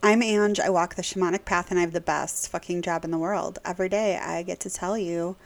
[0.00, 0.60] I'm Ange.
[0.60, 3.58] I walk the shamanic path and I have the best fucking job in the world.
[3.64, 5.36] Every day I get to tell you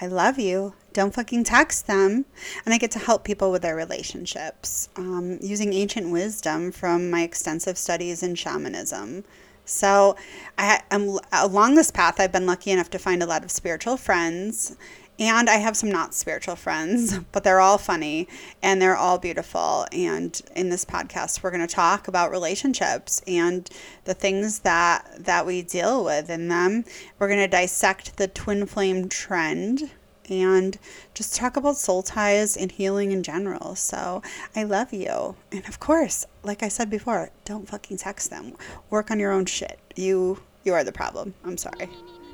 [0.00, 0.72] I love you.
[0.94, 2.24] Don't fucking text them.
[2.64, 7.22] And I get to help people with their relationships um, using ancient wisdom from my
[7.22, 9.24] extensive studies in shamanism.
[9.66, 10.16] So,
[10.56, 12.18] I, am along this path.
[12.18, 14.74] I've been lucky enough to find a lot of spiritual friends,
[15.20, 18.26] and I have some not spiritual friends, but they're all funny
[18.62, 19.86] and they're all beautiful.
[19.92, 23.68] And in this podcast, we're going to talk about relationships and
[24.04, 26.84] the things that that we deal with in them.
[27.18, 29.90] We're going to dissect the twin flame trend
[30.30, 30.78] and
[31.12, 33.74] just talk about soul ties and healing in general.
[33.74, 34.22] So
[34.56, 35.36] I love you.
[35.52, 38.54] And of course, like I said before, don't fucking text them.
[38.88, 39.78] Work on your own shit.
[39.96, 41.34] You you are the problem.
[41.44, 41.88] I'm sorry.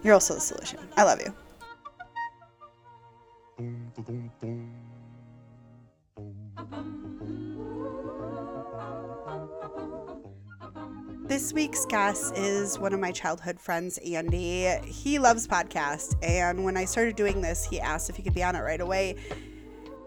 [0.05, 0.79] You're also the solution.
[0.97, 1.35] I love you.
[3.59, 3.65] This
[11.55, 14.67] week's guest is one of my childhood friends, Andy.
[14.85, 18.43] He loves podcasts, and when I started doing this, he asked if he could be
[18.43, 19.17] on it right away.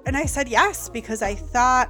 [0.06, 1.90] And I said yes because I thought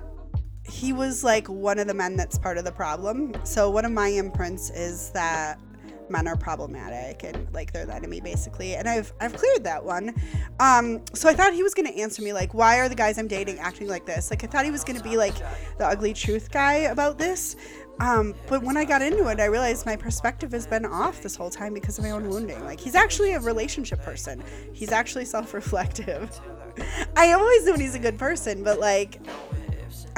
[0.63, 3.33] he was like one of the men that's part of the problem.
[3.43, 5.59] So one of my imprints is that
[6.09, 10.13] men are problematic and like they're the enemy basically and i've i've cleared that one
[10.59, 13.27] um so i thought he was to answer me like why are the guys i'm
[13.27, 15.35] dating acting like this like i thought he was to be like
[15.77, 17.55] the ugly truth guy about this
[17.99, 21.35] um, but when I got into it, I realized my perspective has been off this
[21.35, 22.63] whole time because of my own wounding.
[22.63, 24.41] Like, he's actually a relationship person,
[24.73, 26.39] he's actually self reflective.
[27.17, 29.19] I always knew he's a good person, but like,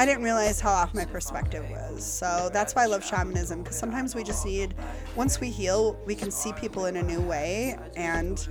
[0.01, 2.03] I didn't realize how off my perspective was.
[2.03, 4.73] So that's why I love shamanism because sometimes we just need,
[5.15, 8.47] once we heal, we can see people in a new way and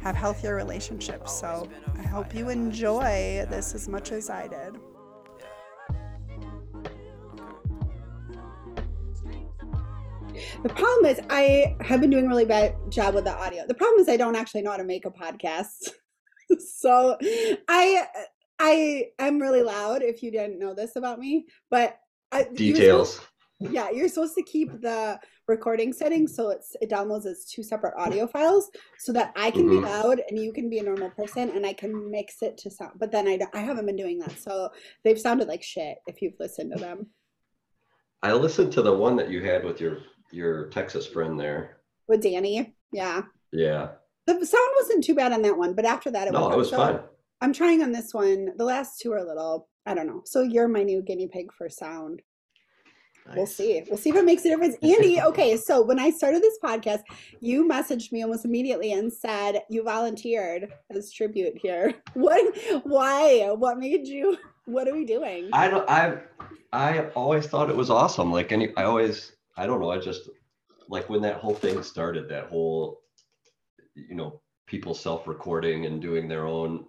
[0.00, 1.38] have healthier relationships.
[1.38, 4.78] So I hope you enjoy this as much as I did.
[10.62, 13.66] The problem is I have been doing a really bad job with the audio.
[13.68, 15.90] The problem is I don't actually know how to make a podcast.
[16.58, 17.18] so
[17.68, 18.06] I
[18.58, 21.98] I am really loud if you didn't know this about me, but
[22.32, 23.20] I, details.
[23.60, 27.62] You're yeah, you're supposed to keep the recording settings so it's it downloads as two
[27.62, 29.80] separate audio files so that I can mm-hmm.
[29.80, 32.70] be loud and you can be a normal person and I can mix it to
[32.70, 32.92] sound.
[32.98, 34.70] But then I I haven't been doing that, so
[35.04, 37.06] they've sounded like shit if you've listened to them.
[38.22, 39.98] I listened to the one that you had with your
[40.32, 41.78] your Texas friend there.
[42.08, 43.22] With Danny, yeah.
[43.52, 43.88] Yeah.
[44.26, 46.58] The sound wasn't too bad on that one, but after that, it no, was, it
[46.58, 47.00] was so fine.
[47.40, 48.56] I'm trying on this one.
[48.56, 50.22] The last two are a little, I don't know.
[50.24, 52.22] So you're my new guinea pig for sound.
[53.26, 53.36] Nice.
[53.36, 53.82] We'll see.
[53.88, 54.76] We'll see if it makes a difference.
[54.82, 57.02] Andy, okay, so when I started this podcast,
[57.40, 61.94] you messaged me almost immediately and said you volunteered as tribute here.
[62.14, 63.50] What why?
[63.56, 65.48] What made you what are we doing?
[65.52, 66.18] I don't I
[66.72, 68.30] I always thought it was awesome.
[68.30, 70.28] Like any I always I don't know, I just
[70.88, 73.00] like when that whole thing started, that whole
[73.94, 76.84] you know, people self-recording and doing their own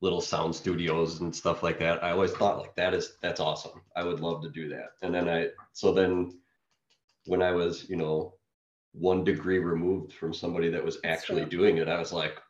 [0.00, 2.02] little sound studios and stuff like that.
[2.02, 3.82] I always thought like that is that's awesome.
[3.96, 4.90] I would love to do that.
[5.02, 6.38] And then I so then
[7.26, 8.34] when I was, you know,
[8.92, 12.40] one degree removed from somebody that was actually doing it, I was like,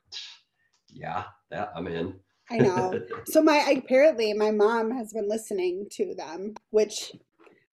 [0.88, 2.14] yeah, that I'm in.
[2.50, 3.00] I know.
[3.26, 7.12] so my apparently my mom has been listening to them, which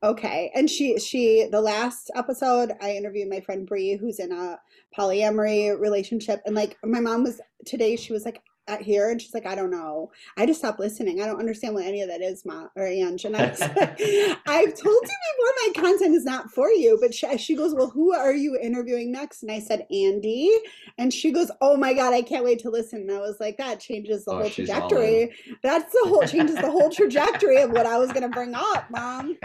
[0.04, 0.52] okay.
[0.56, 4.60] And she she the last episode I interviewed my friend Bree who's in a
[4.98, 8.42] polyamory relationship and like my mom was today she was like
[8.82, 10.12] here and she's like i don't know.
[10.36, 11.22] I just stopped listening.
[11.22, 13.26] I don't understand what any of that is ma or Ange.
[13.26, 13.44] and I,
[14.48, 17.90] i've told you before my content is not for you but she, she goes well
[17.90, 19.44] who are you interviewing next?
[19.44, 20.56] And i said andy.
[20.98, 23.02] And she goes oh my god i can't wait to listen.
[23.02, 25.32] And i was like that changes the oh, whole trajectory.
[25.64, 28.90] that's the whole changes the whole trajectory of what i was going to bring up
[28.92, 29.38] mom.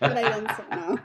[0.00, 0.98] But i didn't say no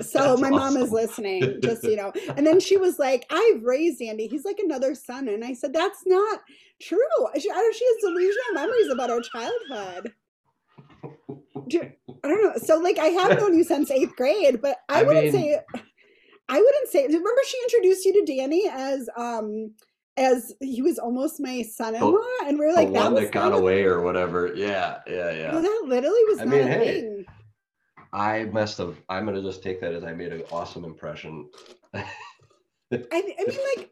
[0.00, 2.12] so my mom is listening, just you know.
[2.36, 4.26] And then she was like, "I've raised Andy.
[4.26, 6.40] He's like another son." And I said, "That's not
[6.80, 6.98] true.
[7.38, 10.12] She, I don't, know, she has delusional memories about our childhood."
[12.24, 12.52] I don't know.
[12.56, 15.60] So like, I have known you since eighth grade, but I, I wouldn't mean, say.
[16.48, 17.06] I wouldn't say.
[17.06, 19.72] Remember, she introduced you to Danny as um
[20.16, 23.52] as he was almost my son-in-law, and we are like, the one that, that got
[23.52, 24.52] away or whatever.
[24.54, 25.52] Yeah, yeah, yeah.
[25.52, 27.26] Well, that literally was I not mean, a hey, thing.
[28.12, 29.00] I must have.
[29.08, 31.48] I'm gonna just take that as I made an awesome impression.
[31.94, 32.04] I,
[33.10, 33.90] I mean, like,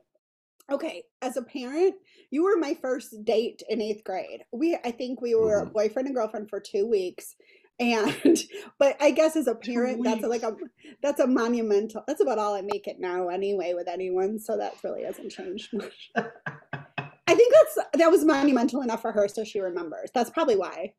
[0.71, 1.95] okay, as a parent,
[2.31, 4.43] you were my first date in eighth grade.
[4.53, 5.73] We, I think, we were mm-hmm.
[5.73, 7.35] boyfriend and girlfriend for two weeks,
[7.79, 8.39] and
[8.79, 10.55] but I guess as a parent, that's a, like a
[11.03, 12.05] that's a monumental.
[12.07, 14.39] That's about all I make it now anyway with anyone.
[14.39, 16.11] So that really hasn't changed much.
[16.15, 20.11] I think that's that was monumental enough for her, so she remembers.
[20.13, 20.93] That's probably why,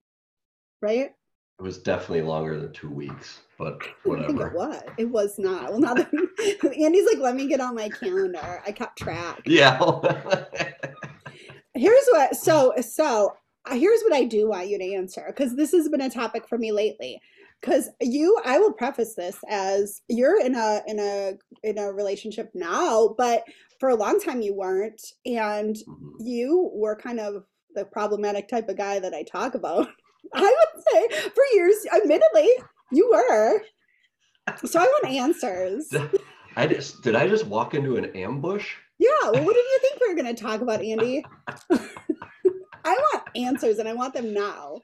[0.81, 1.11] right?
[1.61, 4.47] It was definitely longer than two weeks, but I think whatever.
[4.47, 4.81] it was.
[4.97, 5.69] It was not.
[5.69, 6.09] Well, now that
[6.75, 8.63] Andy's like, let me get on my calendar.
[8.65, 9.43] I kept track.
[9.45, 9.77] Yeah.
[11.75, 12.35] Here's what.
[12.35, 13.33] So so
[13.69, 16.47] uh, here's what I do want you to answer because this has been a topic
[16.49, 17.21] for me lately.
[17.61, 21.33] Because you, I will preface this as you're in a in a
[21.63, 23.43] in a relationship now, but
[23.79, 26.13] for a long time you weren't, and Mhm.
[26.19, 27.43] you were kind of
[27.75, 29.87] the problematic type of guy that I talk about.
[30.33, 30.41] I
[30.75, 32.49] would say for years, admittedly,
[32.91, 33.61] you were.
[34.65, 35.93] So I want answers.
[36.55, 38.75] I just did I just walk into an ambush?
[38.99, 41.25] Yeah, well, what did you think we were going to talk about, Andy?
[42.83, 44.81] I want answers and I want them now.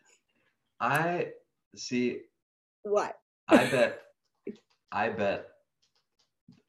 [0.80, 1.28] I
[1.76, 2.22] see
[2.84, 3.18] What?
[3.48, 4.02] I bet
[4.92, 5.48] I bet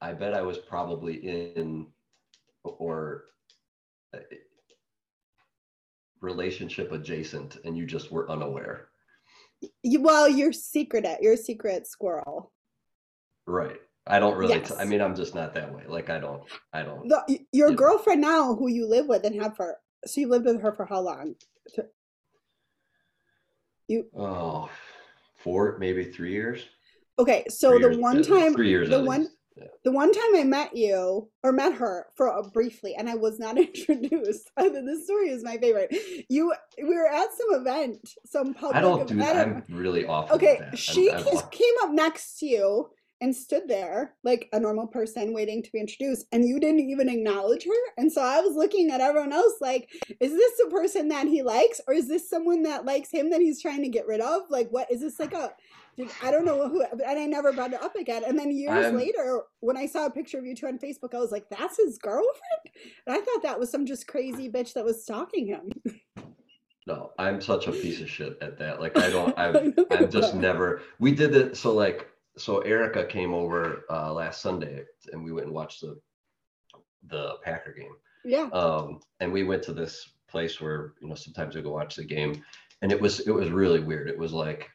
[0.00, 1.86] I bet I was probably in
[2.64, 3.24] or
[6.20, 8.88] relationship adjacent and you just were unaware.
[9.82, 12.52] You, well, you're secret at you're a secret squirrel.
[13.46, 13.76] Right.
[14.06, 15.82] I don't really t- I mean I'm just not that way.
[15.86, 16.42] Like I don't
[16.72, 17.76] I don't The, your Yeah.
[17.76, 20.86] girlfriend now, who you live with and have for, so you lived with her for
[20.86, 21.34] how long?
[23.88, 24.68] You oh
[25.36, 26.64] four maybe 3 years.
[27.18, 27.44] okay?
[27.48, 29.32] So Three the years, one time, 3 years the one least.
[29.60, 29.66] Yeah.
[29.84, 33.38] the one time I met you or met her for a briefly, and I was
[33.38, 34.50] not introduced.
[34.56, 35.94] I mean, this story is my favorite.
[36.28, 38.76] You, we were at some event, some public.
[38.76, 39.36] I don't do that.
[39.48, 40.66] I'm really awful Okay, with that.
[40.66, 42.90] I'm- she just aw- came up next to you
[43.20, 47.08] and stood there like a normal person waiting to be introduced, and you didn't even
[47.08, 47.92] acknowledge her.
[47.96, 49.88] And so I was looking at everyone else like,
[50.20, 53.40] is this the person that he likes, or is this someone that likes him that
[53.40, 54.42] he's trying to get rid of?
[54.50, 55.52] Like, what is this like a?
[56.22, 58.22] I don't know who, and I never brought it up again.
[58.24, 61.12] And then years I'm- later, when I saw a picture of you two on Facebook,
[61.12, 62.62] I was like, that's his girlfriend.
[63.06, 65.72] And I thought that was some just crazy bitch that was stalking him.
[66.86, 68.80] No, I'm such a piece of shit at that.
[68.80, 70.82] Like I don't I've I know you I'm just never.
[70.98, 71.56] We did it.
[71.56, 75.98] So like, so Erica came over uh, last Sunday, and we went and watched the
[77.08, 77.94] the Packer game.
[78.24, 78.48] Yeah.
[78.52, 82.04] Um, and we went to this place where you know sometimes we go watch the
[82.04, 82.42] game,
[82.82, 84.08] and it was it was really weird.
[84.08, 84.70] It was like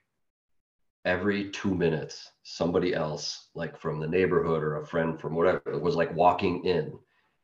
[1.06, 5.96] every two minutes, somebody else, like from the neighborhood or a friend from whatever, was
[5.96, 6.98] like walking in,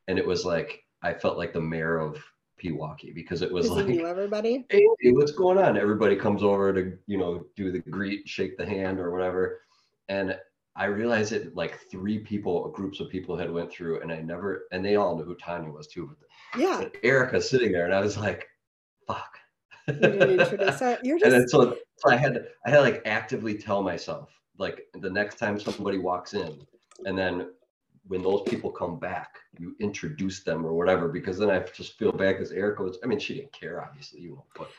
[0.07, 2.23] and it was like I felt like the mayor of
[2.61, 4.65] Pewaukee because it was like knew everybody.
[4.69, 5.77] hey, what's going on?
[5.77, 9.61] Everybody comes over to, you know, do the greet, shake the hand or whatever.
[10.09, 10.37] And
[10.75, 14.65] I realized it like three people, groups of people had went through and I never,
[14.71, 16.15] and they all knew who Tanya was too.
[16.57, 16.79] Yeah.
[16.83, 18.47] But Erica sitting there and I was like,
[19.07, 19.37] fuck.
[19.87, 20.99] You didn't introduce her.
[21.03, 24.29] You're and just so, so I had to, I had to like actively tell myself,
[24.57, 26.59] like the next time somebody walks in
[27.05, 27.49] and then
[28.07, 32.11] when those people come back, you introduce them or whatever, because then I just feel
[32.11, 34.71] bad because Erica was, I mean, she didn't care, obviously, you know, but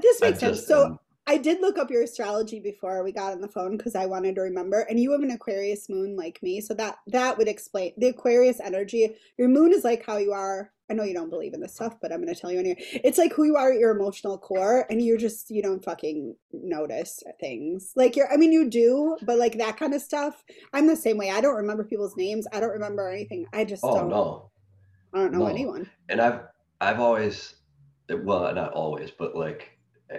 [0.00, 0.66] this I makes sense.
[0.66, 3.94] So um, I did look up your astrology before we got on the phone because
[3.94, 4.80] I wanted to remember.
[4.80, 8.60] And you have an Aquarius moon like me, so that that would explain the Aquarius
[8.60, 9.14] energy.
[9.38, 10.72] Your moon is like how you are.
[10.90, 12.84] I know you don't believe in this stuff, but I'm going to tell you anyway.
[13.04, 16.34] It's like who you are at your emotional core, and you're just you don't fucking
[16.52, 17.92] notice things.
[17.94, 20.42] Like you're, I mean, you do, but like that kind of stuff.
[20.72, 21.30] I'm the same way.
[21.30, 22.46] I don't remember people's names.
[22.52, 23.46] I don't remember anything.
[23.52, 24.08] I just oh don't.
[24.08, 24.50] no.
[25.14, 25.46] I don't know no.
[25.46, 25.88] anyone.
[26.08, 26.40] and I've
[26.80, 27.54] I've always
[28.10, 29.71] well not always but like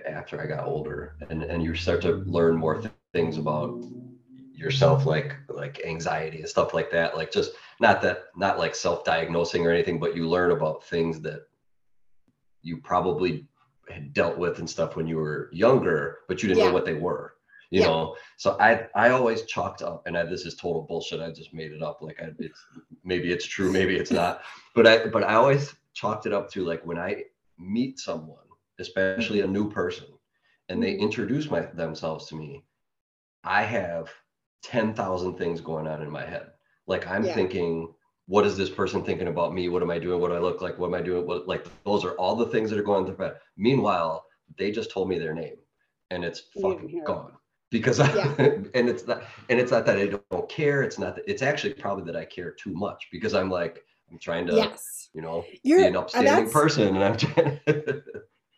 [0.05, 3.73] after I got older and and you start to learn more th- things about
[4.53, 9.65] yourself like like anxiety and stuff like that like just not that not like self-diagnosing
[9.65, 11.41] or anything but you learn about things that
[12.61, 13.45] you probably
[13.89, 16.67] had dealt with and stuff when you were younger but you didn't Yeah.
[16.67, 17.33] know what they were
[17.71, 17.87] you Yeah.
[17.87, 21.53] know so i i always chalked up and I, this is total bullshit i just
[21.53, 22.59] made it up like I, it's
[23.03, 24.41] maybe it's true maybe it's not
[24.75, 27.23] but i but i always chalked it up to like when i
[27.59, 28.45] meet someone
[28.79, 30.07] especially a new person
[30.69, 30.99] and they Mhm.
[30.99, 32.63] introduce my themselves to me
[33.43, 34.09] i have
[34.63, 36.51] 10,000 things going on in my head
[36.87, 37.33] like i'm Yeah.
[37.33, 37.93] thinking
[38.27, 40.61] what is this person thinking about me what am i doing what do i look
[40.61, 43.05] like what am i doing what like those are all the things that are going
[43.05, 44.25] through my head meanwhile
[44.57, 45.57] they just told me their name
[46.11, 47.33] and it's fucking gone
[47.71, 48.33] because I, Yeah.
[48.75, 50.83] and it's not and it's not that I don't care.
[50.83, 54.19] It's not that it's actually probably that I care too much because I'm like I'm
[54.19, 55.09] trying to yes.
[55.13, 57.59] you know You're be an upstanding person and I'm trying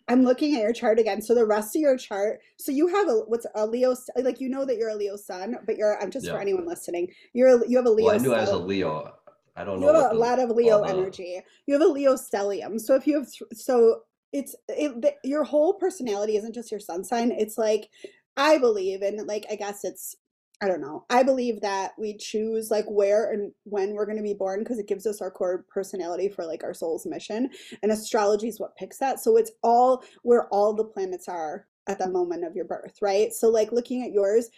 [0.07, 1.21] I'm looking at your chart again.
[1.21, 4.49] So the rest of your chart, so you have a what's a Leo, like you
[4.49, 7.07] know that you're a Leo sun, but you're I'm just for anyone listening.
[7.33, 8.05] You're a, you have a Leo.
[8.07, 8.57] well I knew I was a.
[8.57, 9.13] Leo.
[9.55, 9.93] I don't You know.
[9.93, 11.41] have a the- lot of Leo energy.
[11.65, 12.79] You have a Leo stellium.
[12.79, 14.01] So if you have th- so
[14.33, 17.31] it's it, the, your whole personality isn't just your sun sign.
[17.31, 17.89] It's like
[18.37, 20.15] I believe and like I guess it's
[20.61, 21.05] I don't know.
[21.09, 24.79] I believe that we choose like where and when we're going to be born because
[24.79, 27.49] it gives us our core personality for like our soul's mission.
[27.83, 29.19] And astrology is what picks that.
[29.19, 33.33] So it's all where all the planets are at the moment of your birth, right?
[33.33, 34.49] So, like looking at yours,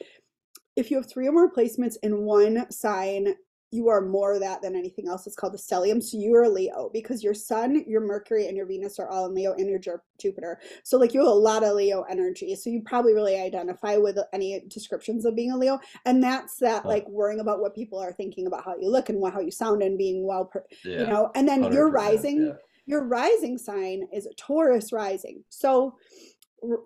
[0.75, 3.35] if you have three or more placements in one sign,
[3.71, 5.27] you are more that than anything else.
[5.27, 6.01] It's called the stellium.
[6.01, 9.35] So you are Leo because your Sun, your Mercury, and your Venus are all in
[9.35, 9.79] Leo, and your
[10.19, 10.59] Jupiter.
[10.83, 12.55] So like you have a lot of Leo energy.
[12.55, 16.85] So you probably really identify with any descriptions of being a Leo, and that's that
[16.85, 19.81] like worrying about what people are thinking about how you look and how you sound
[19.81, 21.31] and being well, per, yeah, you know.
[21.35, 22.53] And then your rising, yeah.
[22.85, 25.43] your rising sign is a Taurus rising.
[25.49, 25.97] So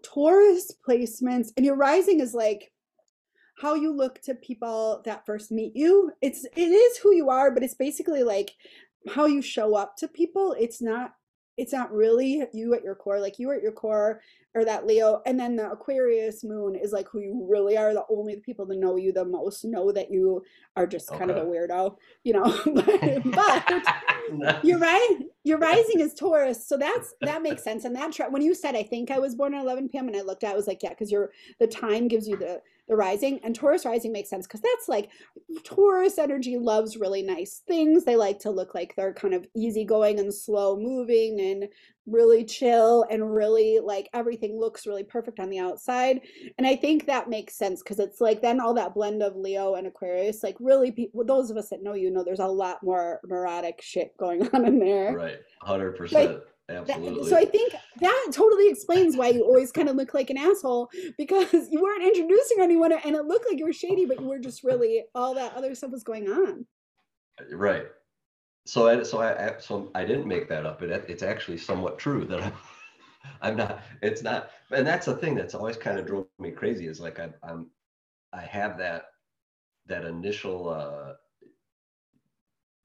[0.03, 2.70] Taurus placements, and your rising is like
[3.61, 6.11] how you look to people that first meet you.
[6.21, 8.51] It's it is who you are, but it's basically like
[9.09, 10.55] how you show up to people.
[10.59, 11.13] It's not
[11.57, 13.19] it's not really you at your core.
[13.19, 14.21] Like you are at your core
[14.53, 17.93] or that Leo, and then the Aquarius moon is like who you really are.
[17.93, 20.43] The only people that know you the most know that you
[20.75, 21.19] are just okay.
[21.19, 22.59] kind of a weirdo, you know.
[23.25, 25.19] but, you're right.
[25.43, 27.85] Your rising is Taurus, so that's that makes sense.
[27.85, 30.07] And that when you said I think I was born at 11 p.m.
[30.07, 32.37] and I looked at, it, I was like, yeah, because your the time gives you
[32.37, 35.09] the the rising and Taurus rising makes sense because that's like
[35.63, 38.03] Taurus energy loves really nice things.
[38.03, 41.69] They like to look like they're kind of easygoing and slow moving and
[42.05, 46.19] really chill and really like everything looks really perfect on the outside.
[46.57, 49.75] And I think that makes sense because it's like then all that blend of Leo
[49.75, 52.83] and Aquarius, like really people, those of us that know you know there's a lot
[52.83, 55.15] more neurotic shit going on in there.
[55.15, 55.39] Right.
[55.65, 56.11] 100%.
[56.11, 56.41] Like,
[56.75, 57.23] Absolutely.
[57.23, 60.37] That, so I think that totally explains why you always kind of look like an
[60.37, 64.27] asshole because you weren't introducing anyone and it looked like you were shady, but you
[64.27, 66.65] were just really all that other stuff was going on.
[67.51, 67.85] Right.
[68.65, 70.81] So I, so I, so I didn't make that up.
[70.81, 72.53] It, it's actually somewhat true that I'm,
[73.41, 76.87] I'm not, it's not, and that's the thing that's always kind of drove me crazy
[76.87, 77.67] is like I'm, I'm
[78.33, 79.05] I have that,
[79.87, 81.13] that initial, uh,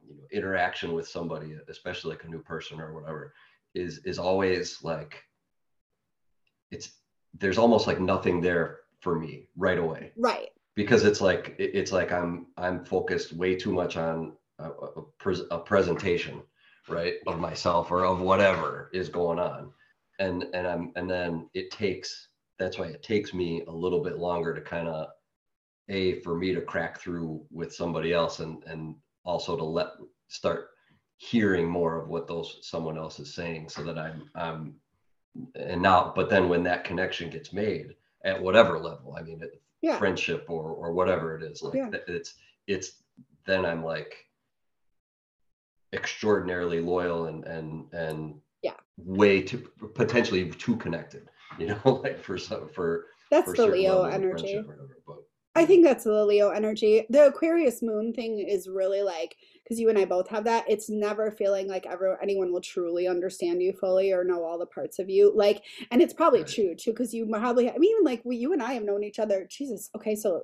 [0.06, 3.32] you know, interaction with somebody, especially like a new person or whatever
[3.76, 5.22] is is always like
[6.70, 6.90] it's
[7.38, 10.12] there's almost like nothing there for me right away.
[10.16, 10.48] Right.
[10.74, 15.58] Because it's like it's like i'm i'm focused way too much on a, a, a
[15.58, 16.42] presentation
[16.88, 19.72] right of myself or of whatever is going on.
[20.18, 22.28] And and i'm and then it takes
[22.58, 25.08] that's why it takes me a little bit longer to kind of
[25.88, 29.88] a for me to crack through with somebody else and and also to let
[30.28, 30.70] start
[31.18, 34.74] hearing more of what those someone else is saying so that i'm i'm
[35.54, 37.94] and now but then when that connection gets made
[38.24, 39.40] at whatever level i mean
[39.80, 39.98] yeah.
[39.98, 41.90] friendship or or whatever it is like yeah.
[42.06, 42.34] it's
[42.66, 43.02] it's
[43.46, 44.26] then i'm like
[45.92, 49.58] extraordinarily loyal and and and yeah way to
[49.94, 54.62] potentially too connected you know like for some for that's for the leo energy
[55.06, 55.25] but,
[55.56, 57.06] I think that's the Leo energy.
[57.08, 60.64] The Aquarius moon thing is really like because you and I both have that.
[60.68, 64.66] It's never feeling like ever anyone will truly understand you fully or know all the
[64.66, 65.32] parts of you.
[65.34, 66.48] Like, and it's probably right.
[66.48, 67.70] true too because you probably.
[67.70, 69.46] I mean, even like we, you and I have known each other.
[69.50, 69.90] Jesus.
[69.96, 70.42] Okay, so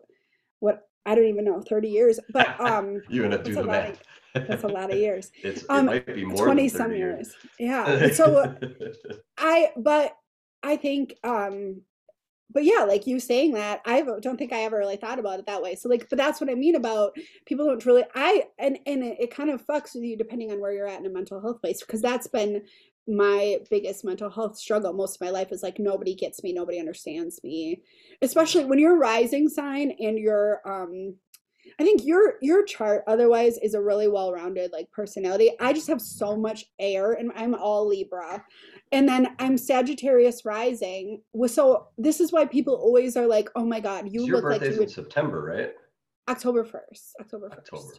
[0.61, 0.89] what?
[1.05, 2.19] I don't even know, thirty years.
[2.33, 4.01] But um, you and I do the math.
[4.35, 5.31] Of, that's a lot of years.
[5.43, 7.35] It's um, it might be more twenty some years.
[7.59, 8.09] years.
[8.09, 8.13] Yeah.
[8.13, 8.57] So
[9.39, 10.17] I, but
[10.63, 11.83] I think um
[12.53, 15.47] but yeah, like you saying that, I don't think I ever really thought about it
[15.47, 15.75] that way.
[15.75, 17.17] So like, but that's what I mean about
[17.47, 18.05] people don't really.
[18.15, 21.01] I and and it, it kind of fucks with you depending on where you're at
[21.01, 22.63] in a mental health place because that's been
[23.09, 26.79] my biggest mental health struggle most of my life is like nobody gets me nobody
[26.79, 27.83] understands me
[28.23, 31.17] especially when you're rising sign and you're um
[31.79, 35.51] I think your your chart otherwise is a really well-rounded like personality.
[35.61, 38.45] I just have so much air and I'm all Libra.
[38.93, 41.23] And then I'm Sagittarius rising.
[41.47, 44.71] So this is why people always are like, "Oh my god, you look like you
[44.71, 44.81] would...
[44.81, 45.73] in September, right?
[46.29, 47.13] October 1st.
[47.21, 47.59] October 1st.
[47.59, 47.95] October.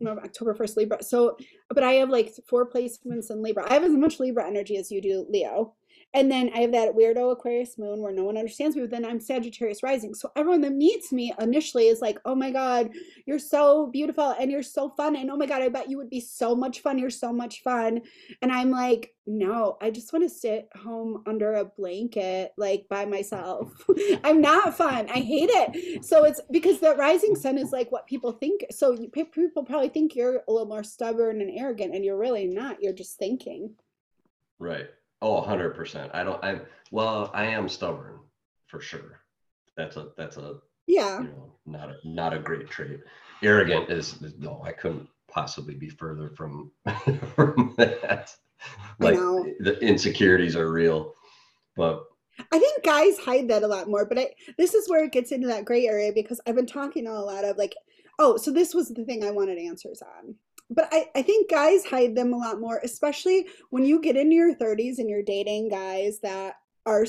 [0.00, 1.02] No, October 1st Libra.
[1.02, 1.36] So,
[1.68, 3.70] but I have like four placements in Libra.
[3.70, 5.74] I have as much Libra energy as you do Leo.
[6.12, 9.04] And then I have that weirdo Aquarius moon where no one understands me, but then
[9.04, 10.12] I'm Sagittarius rising.
[10.14, 12.90] So everyone that meets me initially is like, oh my God,
[13.26, 15.14] you're so beautiful and you're so fun.
[15.14, 16.98] And oh my God, I bet you would be so much fun.
[16.98, 18.00] You're so much fun.
[18.42, 23.04] And I'm like, no, I just want to sit home under a blanket, like by
[23.04, 23.72] myself.
[24.24, 25.08] I'm not fun.
[25.08, 26.04] I hate it.
[26.04, 28.64] So it's because the rising sun is like what people think.
[28.72, 32.82] So people probably think you're a little more stubborn and arrogant, and you're really not.
[32.82, 33.74] You're just thinking.
[34.58, 34.88] Right.
[35.22, 36.10] Oh, hundred percent.
[36.14, 36.42] I don't.
[36.42, 37.30] I'm well.
[37.34, 38.20] I am stubborn
[38.66, 39.20] for sure.
[39.76, 40.08] That's a.
[40.16, 40.56] That's a.
[40.86, 41.20] Yeah.
[41.20, 43.00] You know, not a not a great trait.
[43.42, 44.62] Arrogant is no.
[44.64, 46.72] I couldn't possibly be further from
[47.34, 48.34] from that.
[48.98, 49.14] Like
[49.60, 51.14] the insecurities are real,
[51.76, 52.04] but
[52.52, 54.04] I think guys hide that a lot more.
[54.04, 57.06] But I this is where it gets into that gray area because I've been talking
[57.06, 57.74] a lot of like,
[58.18, 60.34] oh, so this was the thing I wanted answers on
[60.70, 64.34] but I, I think guys hide them a lot more, especially when you get into
[64.36, 66.54] your 30s and you're dating guys that
[66.86, 67.04] are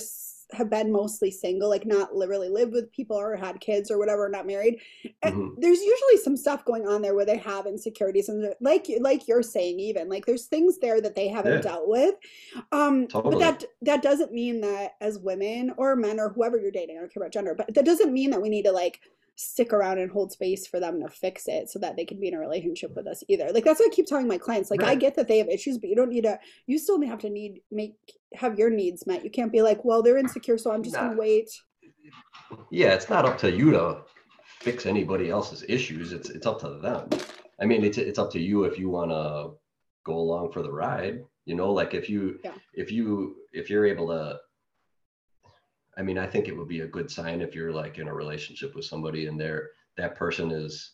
[0.53, 4.27] have been mostly single, like not literally lived with people or had kids or whatever,
[4.27, 4.81] not married,
[5.23, 5.53] Mhm.
[5.57, 9.41] there's usually some stuff going on there where they have insecurities and like like you're
[9.43, 11.61] saying even like there's things there that they haven't Yeah.
[11.61, 12.15] dealt with.
[12.73, 16.97] Um but that that doesn't mean that as women or men or whoever you're dating,
[16.97, 18.99] I don't care about gender, but that doesn't mean that we need to like
[19.41, 22.27] stick around and hold space for them to fix it so that they can be
[22.27, 23.51] in a relationship with us either.
[23.51, 24.69] Like that's what I keep telling my clients.
[24.69, 27.19] Like I get that they have issues, but you don't need to you still have
[27.19, 27.95] to need make
[28.35, 29.23] have your needs met.
[29.23, 31.07] You can't be like, well, they're insecure, so I'm just Nah.
[31.07, 31.49] gonna wait.
[32.69, 34.01] yeah, it's not up to you to
[34.59, 36.13] fix anybody else's issues.
[36.13, 37.09] It's it's up to them.
[37.59, 39.51] I mean, it's it's up to you if you want to
[40.03, 41.23] go along for the ride.
[41.45, 42.53] You know, like if you Yeah.
[42.73, 44.39] if you if you're able to.
[45.97, 48.13] I mean, I think it would be a good sign if you're like in a
[48.13, 50.93] relationship with somebody and they're that person is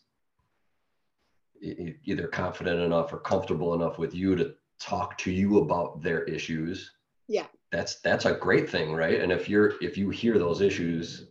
[1.62, 6.92] either confident enough or comfortable enough with you to talk to you about their issues
[7.28, 7.46] Yeah.
[7.72, 11.28] that's that's a great thing right and if you're if you hear those issues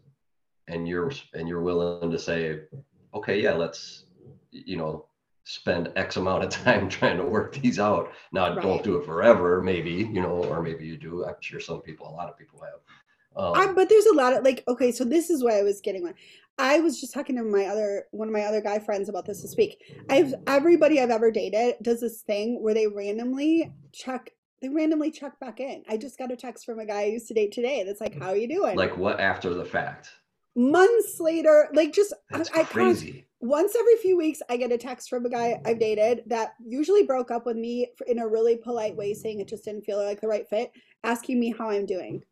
[0.66, 2.60] and you're and you're willing to say
[3.14, 4.04] okay yeah let's
[4.50, 5.06] you know
[5.44, 8.62] spend x amount of time trying to work these out now Right.
[8.62, 12.08] don't do it forever maybe you know or maybe you do i'm sure some people
[12.08, 12.80] a lot of people have
[13.36, 15.80] um, I, but there's a lot of like okay so this is what i was
[15.80, 16.14] getting on
[16.58, 19.42] i was just talking to my other one of my other guy friends about this
[19.42, 19.82] this week.
[20.08, 24.30] I've everybody i've ever dated does this thing where they randomly check
[24.62, 25.82] they randomly check back in.
[25.86, 28.18] I just got a text from a guy i used to date today that's like
[28.18, 28.74] how are you doing?
[28.74, 30.08] Like what after the fact?
[30.56, 33.26] Months later like just I, that's I const- crazy.
[33.40, 37.02] once every few weeks i get a text from a guy i've dated that usually
[37.02, 40.22] broke up with me in a really polite way saying it just didn't feel like
[40.22, 40.72] the right fit
[41.04, 42.22] asking me how i'm doing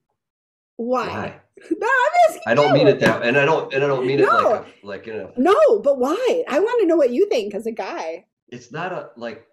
[0.77, 1.41] why, why
[1.71, 4.19] no i'm asking i don't mean it that and i don't and i don't mean
[4.21, 6.43] it like a, like in a No, but why?
[6.49, 8.27] I want to know what you think as a guy.
[8.49, 9.47] it's not a like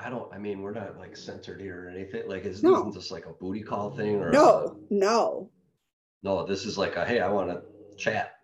[0.00, 2.76] I don't I mean we're not like censored here or anything like it's No.
[2.76, 5.50] isn't this like a booty call thing or a- No, no,
[6.22, 7.62] no this is like a hey I want to
[7.96, 8.34] chat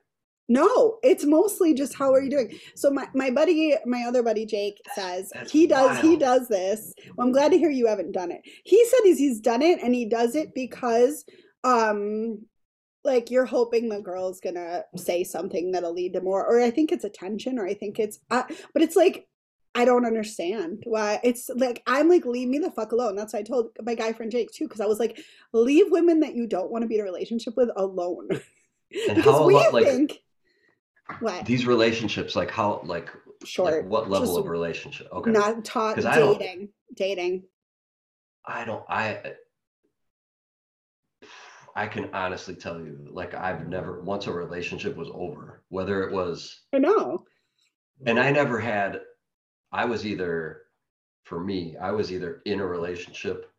[0.46, 0.98] no.
[1.02, 2.58] It's mostly just how are you doing?
[2.74, 6.92] So my, my buddy, my other buddy Jake says that's he does he does this.
[7.16, 8.42] Well, I'm glad to hear you haven't done it.
[8.64, 11.24] He said he's he's done it and he does it because
[11.64, 12.38] um
[13.04, 16.92] like you're hoping the girl's gonna say something that'll lead to more or i think
[16.92, 19.26] it's attention or i think it's uh, but it's like
[19.74, 23.16] i don't understand why it's like i'm like leave me the fuck alone.
[23.16, 25.18] That's what i told my guy friend jake too because i was like
[25.52, 28.28] leave women that you don't want to be in a relationship with alone.
[29.08, 30.20] And because how we about, like, think
[31.18, 31.44] what?
[31.46, 33.10] these relationships like how like
[33.44, 35.08] short like what level just of relationship?
[35.12, 35.32] Okay.
[35.32, 37.42] not talk 'Cause I don't- dating dating.
[38.46, 39.32] I don't I
[41.76, 46.12] I can honestly tell you like I've never once a relationship was over whether it
[46.12, 47.24] was i know.
[48.06, 49.00] And I never had
[49.72, 50.62] I was either
[51.24, 53.50] for me I was either in a relationship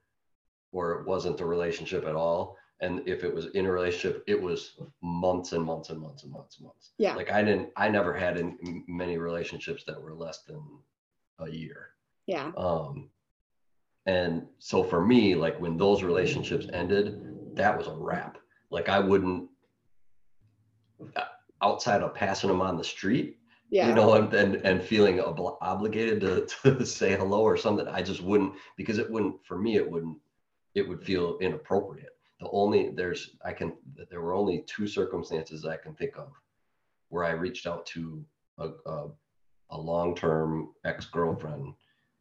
[0.71, 2.57] or it wasn't a relationship at all.
[2.81, 6.31] And if it was in a relationship it was months and months and months and
[6.31, 6.91] months and months.
[6.97, 7.15] Yeah.
[7.15, 10.61] like I didn't I never had in many relationships that were less than
[11.39, 11.89] a year.
[12.27, 12.51] Yeah.
[12.55, 13.09] Um
[14.05, 18.37] and so for me like when those relationships ended that was a wrap
[18.71, 19.49] like I wouldn't
[21.15, 21.21] uh,
[21.61, 23.37] outside of passing them on the street
[23.69, 27.87] yeah you know, and and, and feeling obli- obligated to, to say hello or something.
[27.87, 29.75] I just wouldn't because it wouldn't for me.
[29.75, 30.17] It wouldn't.
[30.75, 32.11] It would feel inappropriate.
[32.39, 33.73] The only there's I can
[34.09, 36.29] there were only two circumstances I can think of
[37.09, 38.25] where I reached out to
[38.59, 39.07] a a,
[39.71, 41.73] a long term ex girlfriend,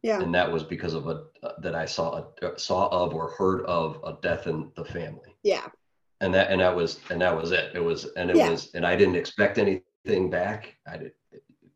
[0.05, 0.21] yeah.
[0.21, 3.31] And that was because of a uh, that I saw a, uh, saw of or
[3.31, 5.35] heard of a death in the family.
[5.41, 5.65] Yeah.
[6.21, 7.71] And that and that was and that was it.
[7.73, 8.51] It was and it Yeah.
[8.51, 10.75] was and i didn't expect anything back.
[10.87, 11.13] I did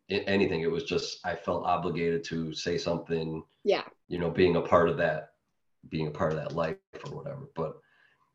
[0.09, 0.61] anything.
[0.61, 3.83] It was just i felt obligated to say something yeah.
[4.07, 5.31] you know being a part of that
[5.89, 7.49] being a part of that life or whatever.
[7.55, 7.77] But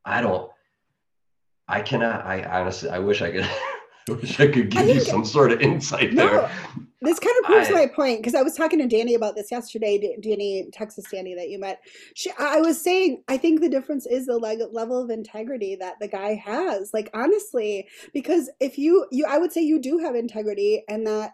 [0.05, 0.51] i don't
[1.69, 3.49] i cannot i honestly i wish i could
[4.11, 6.51] I wish I could give you think- some sort of insight No, there.
[7.01, 9.51] this kind of proves I- my point because I was talking to Danny about this
[9.51, 10.19] yesterday.
[10.21, 11.81] Danny, Texas Danny, that you met.
[12.15, 15.95] She, I was saying, I think the difference is the leg- level of integrity that
[16.01, 16.93] the guy has.
[16.93, 21.33] Like honestly, because if you, you, I would say you do have integrity, and that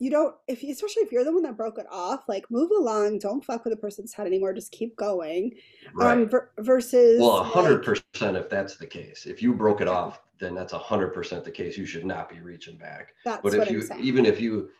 [0.00, 0.34] you don't.
[0.48, 3.18] If you, especially if you're the one that broke it off, like move along.
[3.20, 4.52] Don't fuck with the person's head anymore.
[4.54, 5.52] Just keep going.
[5.94, 6.12] Right.
[6.18, 9.26] Um, ver- versus well, a hundred like- percent if that's the case.
[9.26, 11.76] If you broke it off, then that's a hundred percent the case.
[11.78, 13.14] You should not be reaching back.
[13.24, 14.02] That's but what if I'm you saying.
[14.02, 14.70] even if you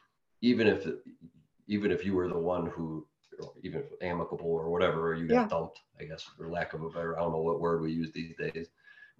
[0.40, 0.86] even if
[1.68, 3.06] even if you were the one who
[3.62, 5.48] even if amicable or whatever or you got Yeah.
[5.48, 8.12] dumped i guess for lack of a better i don't know what word we use
[8.12, 8.68] these days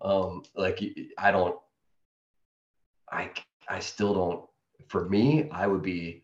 [0.03, 0.79] um like
[1.17, 1.57] i don't
[3.11, 3.31] i
[3.67, 4.50] i still don't
[4.89, 6.23] for me i would be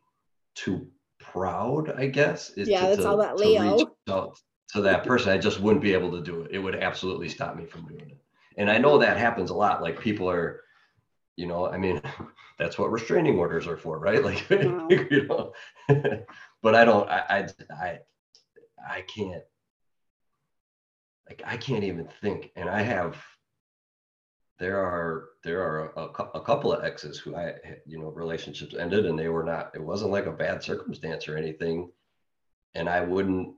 [0.55, 0.87] too
[1.21, 3.95] proud i guess is Yeah, to, that's to- all that to Leo.
[4.09, 4.39] out
[4.69, 7.57] to that person i just wouldn't be able to do it it would absolutely stop
[7.57, 8.19] me from doing it
[8.59, 9.83] and I know that happens a lot.
[9.83, 10.63] Like people are,
[11.37, 12.01] you know, I mean,
[12.59, 14.23] that's what restraining orders are for, right?
[14.25, 14.89] Like, Wow.
[15.11, 15.53] you know,
[16.63, 17.99] but I don't, I, I, I,
[18.89, 19.43] I can't,
[21.29, 22.51] like, I can't even think.
[22.57, 23.23] And I have,
[24.59, 29.07] there are, there are a, a couple of exes who I, you know, relationships ended
[29.07, 31.91] and they were not, it wasn't like a bad circumstance or anything.
[32.75, 33.55] And I wouldn't,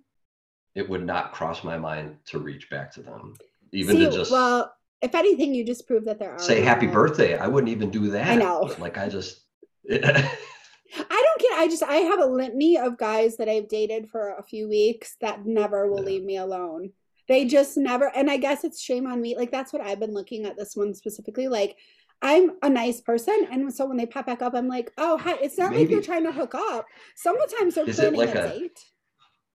[0.74, 3.34] it would not cross my mind to reach back to them,
[3.72, 6.86] even See, to just well, if anything, you just prove that there are say happy
[6.86, 7.36] birthday.
[7.36, 8.28] I wouldn't even do that.
[8.28, 8.72] I know.
[8.78, 9.40] Like I just
[9.90, 11.58] I don't get.
[11.58, 15.16] I just I have a litany of guys that I've dated for a few weeks
[15.20, 16.06] that never will Yeah.
[16.06, 16.92] leave me alone.
[17.28, 18.10] They just never.
[18.16, 19.36] And I guess it's shame on me.
[19.36, 21.46] Like that's what I've been looking at this one specifically.
[21.48, 21.76] Like
[22.22, 25.36] I'm a nice person, and so when they pop back up, I'm like, oh hi.
[25.42, 26.86] It's not like Maybe- they're trying to hook up.
[27.16, 28.80] Sometimes they're Is planning like a a- date.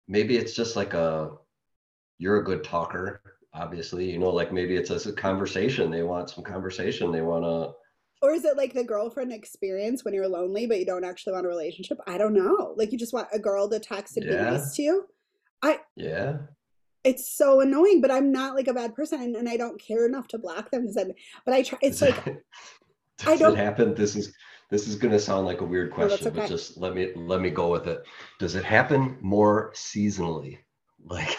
[0.08, 1.30] maybe it's just like a
[2.18, 3.20] you're a good talker,
[3.54, 4.10] obviously.
[4.12, 5.90] You know, like maybe it's just a conversation.
[5.90, 7.10] They want some conversation.
[7.10, 7.72] They want to
[8.24, 11.46] Or is it like the girlfriend experience when you're lonely but you don't actually want
[11.46, 11.98] a relationship?
[12.06, 12.74] I don't know.
[12.76, 14.44] Like you just want a girl to text and Yeah.
[14.44, 15.06] be nice to you.
[15.62, 16.36] I yeah.
[17.04, 20.06] It's so annoying, but I'm not like a bad person and, and I don't care
[20.06, 21.12] enough to block them because I'm
[21.44, 22.44] but I try it's Does like it-
[23.22, 23.94] I does don't- it happen?
[23.94, 24.32] This is
[24.70, 27.70] this is gonna sound like a weird question, but just let me let me go
[27.70, 28.02] with it.
[28.38, 30.58] Does it happen more seasonally?
[31.04, 31.36] Like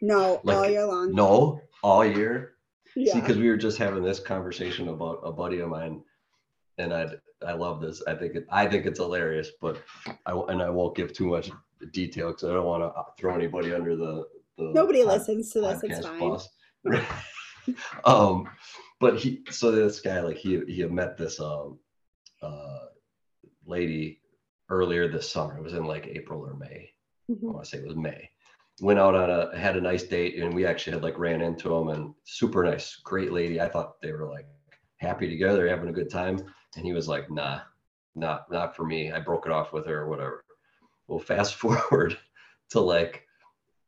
[0.00, 1.14] no Like, all year long.
[1.14, 2.54] no, all year?
[2.94, 6.02] See, because we were just having this conversation about a buddy of mine,
[6.78, 7.08] and I
[7.46, 8.02] I love this.
[8.06, 9.82] I think it, I think it's hilarious, but
[10.26, 11.50] I and I won't give too much
[11.92, 14.26] detail because I don't want to uh, throw anybody under the.
[14.58, 16.38] The Nobody pod- listens to this, it's fine.
[18.04, 18.48] um,
[19.00, 21.78] but he so this guy like he he had met this um
[22.42, 22.78] uh
[23.66, 24.20] lady
[24.68, 25.56] earlier this summer.
[25.58, 26.90] It was in like April or May.
[27.28, 27.42] I Mhm.
[27.52, 28.28] want to say it was May.
[28.80, 31.74] Went out on a had a nice date, and we actually had like ran into
[31.74, 33.60] him and super nice, great lady.
[33.60, 34.46] I thought they were like
[34.96, 36.38] happy together, having a good time,
[36.76, 37.60] and he was like, "Nah,
[38.14, 40.44] not not for me." I broke it off with her or whatever.
[41.06, 42.18] Well, fast forward
[42.70, 43.26] to like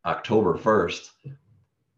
[0.06, 1.12] October first,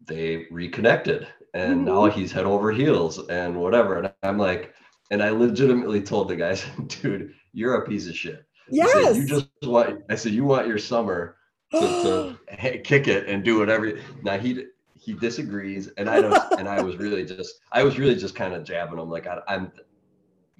[0.05, 2.19] they reconnected, and now mm-hmm.
[2.19, 3.99] he's head over heels and whatever.
[3.99, 4.73] And I'm like,
[5.11, 9.17] and I legitimately told the guys, "Dude, you're a piece of shit." I said, Yes.
[9.17, 10.03] you just want.
[10.09, 11.37] I said you want your summer
[11.71, 13.99] to, to kick it and do whatever.
[14.23, 14.65] Now he
[14.99, 16.59] he disagrees, and I don't.
[16.59, 19.39] and I was really just I was really just kind of jabbing him like I,
[19.47, 19.71] I'm.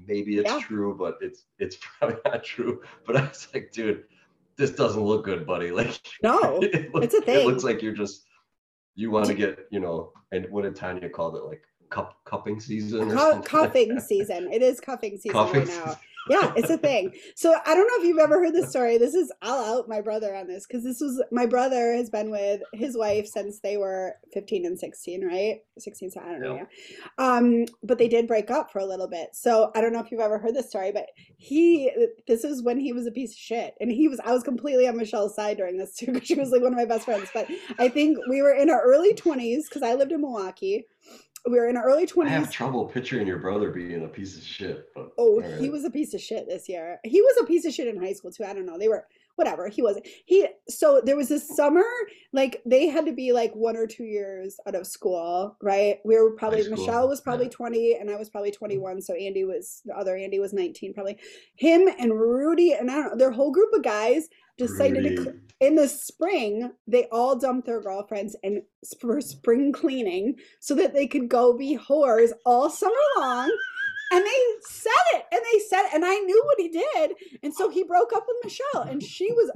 [0.07, 0.60] Maybe it's Yeah.
[0.62, 2.81] true, but it's it's probably not true.
[3.05, 4.03] But I was like, dude,
[4.58, 5.72] this doesn't look good, buddy.
[5.78, 7.41] Like No, it looks, it's a thing.
[7.41, 8.26] It looks like you're just
[8.96, 10.12] you want to get you know.
[10.32, 11.43] And what did Tanya called it?
[11.43, 13.41] Like cup cupping season or Cu- something?
[13.43, 14.52] cuffing season.
[14.52, 15.86] It is cuffing season Cuffing right now.
[15.86, 16.00] season.
[16.30, 17.13] Yeah, it's a thing.
[17.36, 18.98] So I don't know if you've ever heard this story.
[18.98, 22.30] This is I'll out my brother on this because this was my brother has been
[22.30, 25.58] with his wife since they were 15 and 16, right?
[25.78, 26.56] 16, so I don't know.
[26.56, 26.66] Yeah.
[26.90, 27.36] Yeah.
[27.36, 29.30] Um, but they did break up for a little bit.
[29.34, 31.92] So I don't know if you've ever heard this story, but he
[32.28, 33.76] this is when he was a piece of shit.
[33.80, 36.52] And he was I was completely on Michelle's side during this too, because she was
[36.52, 37.30] like one of my best friends.
[37.34, 37.48] But
[37.80, 40.86] I think we were in our early 20s because I lived in Milwaukee.
[41.49, 42.27] We were in our early 20s.
[42.27, 44.89] I have trouble picturing your brother being a piece of shit.
[44.93, 46.99] But Oh, all he was a piece of shit this year.
[47.03, 48.43] He was a piece of shit in high school too.
[48.43, 48.77] I don't know.
[48.77, 49.05] They were
[49.38, 49.67] whatever.
[49.69, 50.07] He wasn't.
[50.25, 51.86] He so there was this summer,
[52.33, 55.99] like they had to be like one or two years out of school, right?
[56.03, 57.51] We were probably Michelle was probably yeah.
[57.51, 58.65] 20 and I was probably mm-hmm.
[58.65, 59.01] 21.
[59.01, 61.17] So Andy was the other Andy was 19, probably.
[61.55, 64.27] Him and Rudy and I don't know, their whole group of guys
[64.58, 65.39] decided to Rudy.
[65.60, 68.62] in the spring, they all dumped their girlfriends and
[69.00, 73.52] for spring cleaning so that they could go be whores all summer long.
[74.12, 77.12] And they said it, and they said, and I knew what he did,
[77.43, 79.52] and so he broke up with Michelle, and she was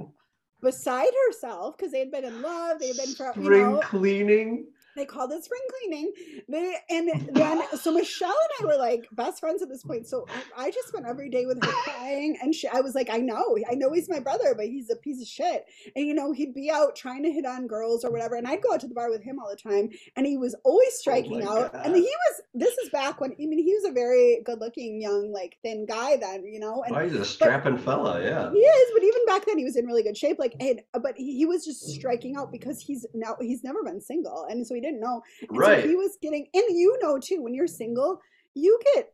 [0.60, 2.78] beside herself because they had been in love.
[2.78, 4.66] They had been for you spring know cleaning.
[4.96, 6.12] They called it spring cleaning.
[6.48, 10.06] They and then so Michelle and I were like best friends at this point.
[10.06, 10.26] So
[10.56, 13.56] I, just spent every day with her crying, and she, I was like, I know,
[13.70, 15.66] I know he's my brother, but he's a piece of shit.
[15.94, 18.62] And you know, he'd be out trying to hit on girls or whatever, and I'd
[18.62, 20.98] go out to the bar with him all the time, and he was always oh
[20.98, 21.74] striking Oh out.
[21.74, 22.40] And he was.
[22.54, 26.16] This is back when I mean he was a very good-looking young, like thin guy
[26.16, 26.82] then, you know.
[26.82, 28.50] And Why he's a strapping fella, yeah.
[28.50, 30.38] he is, but even back then he was in really good shape.
[30.38, 34.00] Like, and but he, he was just striking out because he's now he's never been
[34.00, 35.22] single, and so he didn't know.
[35.48, 35.82] And Right.
[35.82, 38.20] So he was getting, and you know too, when you're single,
[38.54, 39.12] you get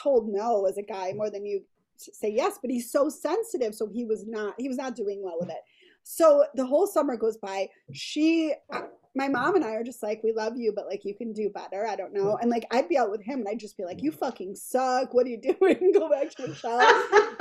[0.00, 1.62] told no as a guy more than you
[1.96, 2.58] say yes.
[2.60, 5.62] But he's so sensitive, so he was not he was not doing well with it.
[6.08, 7.68] So the whole summer goes by.
[7.92, 8.82] She, uh,
[9.16, 11.50] my mom and I are just like, we love you, but like you can do
[11.50, 11.84] better.
[11.84, 12.36] I don't know.
[12.40, 15.12] And like I'd be out with him and I'd just be like, you fucking suck.
[15.14, 15.92] What are you doing?
[15.92, 16.80] Go back to Michelle.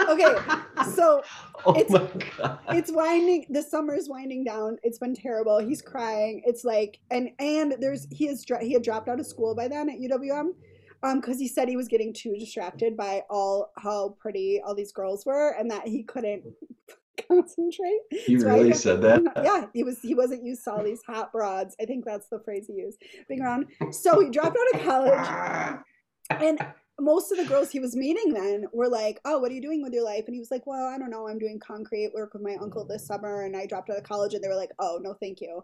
[0.10, 0.36] Okay,
[0.95, 1.21] so
[1.65, 1.91] oh it's-
[2.69, 7.75] it's winding the summer's winding down it's been terrible he's crying it's like and and
[7.80, 10.49] there's he is he had dropped out of school by then at uwm
[11.04, 14.91] um because he said he was getting too distracted by all how pretty all these
[14.91, 16.43] girls were and that he couldn't
[17.31, 19.21] concentrate you so really said that?
[19.43, 22.39] yeah he was he wasn't used to all these hot broads i think that's the
[22.39, 25.81] phrase he used being around so he dropped out of college
[26.41, 26.59] and
[26.99, 29.83] most of the girls he was meeting then were like, "Oh, what are you doing
[29.83, 31.27] with your life?" And he was like, "Well, I don't know.
[31.27, 34.33] I'm doing concrete work with my uncle this summer, and I dropped out of college."
[34.33, 35.63] And they were like, "Oh, no, thank you."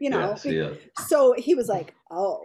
[0.00, 0.36] You know.
[0.44, 0.72] yeah.
[1.06, 2.40] So he was like, "Oh."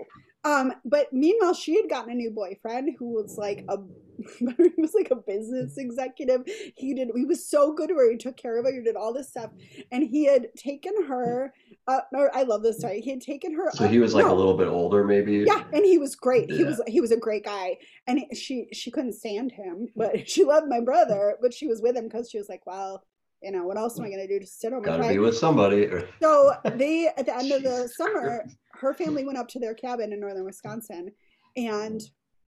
[0.48, 3.78] Um, but meanwhile, she had gotten a new boyfriend who was like a
[4.40, 4.46] he
[4.78, 6.42] was like a business executive.
[6.76, 9.14] He did he was so good where he took care of her, he did all
[9.14, 9.52] this stuff,
[9.92, 11.54] and he had taken her.
[11.88, 13.02] Uh, no, I love this story.
[13.02, 13.70] He had taken her.
[13.74, 15.44] So up- he was like no, a little bit older, maybe.
[15.46, 16.50] yeah, and he was great.
[16.50, 20.28] He was he was a great guy, and he- she she couldn't stand him, but
[20.34, 21.38] she loved my brother.
[21.42, 23.04] But she was with him because she was like, well,
[23.42, 25.38] you know, what else am I gonna do to sit on my Gotta be with
[25.38, 25.86] somebody.
[25.86, 29.74] or- So they at the end of the summer, her family went up to their
[29.74, 31.12] cabin in northern Wisconsin,
[31.56, 32.02] and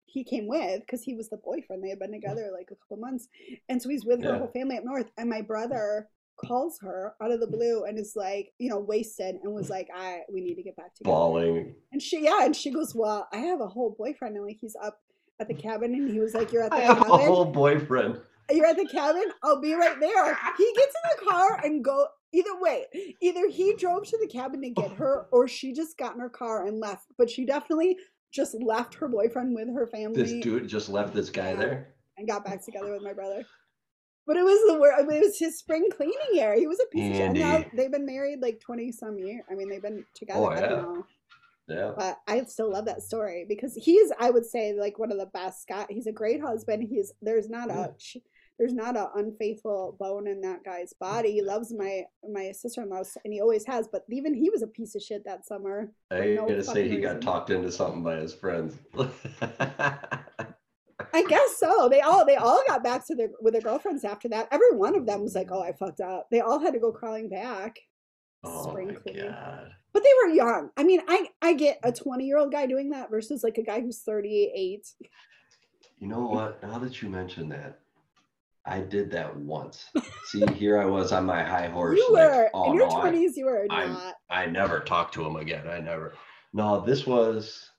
[0.07, 1.85] he came with because he was the boyfriend.
[1.85, 3.29] They had been together like a couple months,
[3.69, 5.11] and so he's with her whole family up north.
[5.19, 6.09] And my brother
[6.43, 9.89] calls her out of the blue and is like, you know, wasted, and was like,
[9.95, 11.75] "I we need to get back together." Bawling.
[11.93, 14.77] And she, yeah, and she goes, "Well, I have a whole boyfriend, and like he's
[14.83, 14.99] up
[15.41, 18.21] at the cabin." And he was like, "You're at the I have a whole boyfriend.
[18.51, 19.25] You're at the cabin.
[19.43, 22.07] I'll be right there." He gets in the car and go.
[22.31, 22.85] Either way,
[23.23, 26.29] either he drove to the cabin to get her, or she just got in her
[26.29, 27.07] car and left.
[27.17, 27.97] But she definitely
[28.31, 31.95] just left her boyfriend with her family This dude just left this guy there.
[32.19, 33.47] and got back together with my brother.
[34.27, 34.93] But it was the word.
[34.99, 36.55] I mean, it was his spring cleaning year.
[36.55, 37.75] He was a piece of shit.
[37.75, 39.43] They've been married like twenty some years.
[39.51, 40.39] I mean, they've been together.
[40.39, 41.75] Oh, yeah.
[41.75, 41.93] Yeah.
[41.97, 45.27] but I still love that story because he's I would say like one of the
[45.27, 45.87] best guy.
[45.89, 46.83] He's a great husband.
[46.89, 47.95] He's there's not a
[48.59, 50.99] there's not a unfaithful bone in that guy's mm.
[50.99, 51.33] body.
[51.33, 53.89] He loves my my sister in law and he always has.
[53.91, 55.93] But even he was a piece of shit that summer.
[56.11, 58.79] I no gotta say he got talked into something by his friends.
[61.15, 61.89] I guess so.
[61.89, 64.49] They all they all got back to their with their girlfriends after that.
[64.51, 66.93] Every one of them was like, "Oh, I fucked up." They all had to go
[66.93, 67.79] crawling back.
[68.45, 69.31] oh Spring cleaning.
[69.31, 69.71] god.
[69.93, 70.71] But they were young.
[70.77, 73.63] I mean, I I get a 20 year old guy doing that versus like a
[73.63, 74.87] guy who's 38.
[75.99, 76.63] You know what?
[76.63, 77.81] Now that you mention that,
[78.65, 79.87] I did that once.
[80.27, 81.97] See, here I was on my high horse.
[81.99, 83.33] You like, were oh in your no, 20s.
[83.37, 84.15] You were I'm- not.
[84.31, 85.67] I never talked to him again.
[85.69, 86.15] I never.
[86.53, 87.71] No, this was.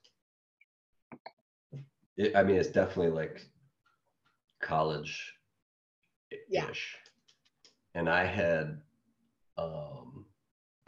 [2.17, 3.41] It, I mean, it's definitely like
[4.61, 5.33] college
[6.31, 6.39] ish.
[6.49, 6.65] Yeah.
[7.95, 8.81] And I had,
[9.57, 10.25] um,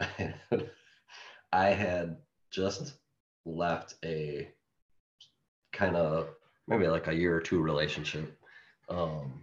[1.52, 2.16] I had
[2.50, 2.94] just
[3.44, 4.48] left a
[5.72, 6.28] kind of
[6.68, 8.38] maybe like a year or two relationship,
[8.88, 9.42] um,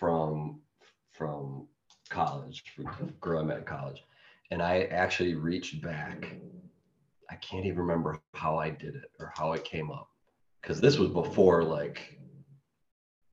[0.00, 0.58] from
[1.12, 1.66] from
[2.08, 4.02] college, from girl I met in college
[4.50, 6.32] and I actually reached back.
[7.30, 10.08] I can't even remember how I did it or how it came up
[10.60, 12.18] because this was before like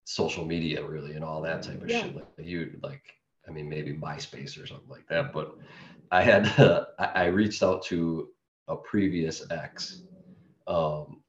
[0.03, 2.03] social media really and all that type of Yeah.
[2.03, 2.15] shit.
[2.15, 3.01] Like you like,
[3.47, 5.33] I mean, maybe MySpace or something like that.
[5.33, 5.57] But
[6.11, 6.47] I had
[6.99, 8.29] I, I reached out to
[8.67, 10.03] a previous ex
[10.67, 11.21] um,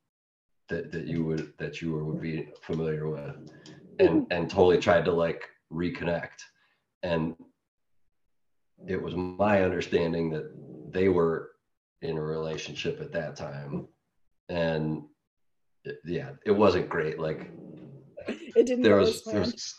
[0.68, 3.36] that that you would that you would be familiar with,
[3.98, 4.32] and mm-hmm.
[4.32, 6.38] and totally tried to like reconnect,
[7.02, 7.34] and
[8.86, 10.50] it was my understanding that
[10.92, 11.50] they were
[12.02, 13.88] in a relationship at that time.
[14.48, 15.02] And
[15.84, 17.50] it- yeah it wasn't great like
[18.28, 19.74] It didn't there was there was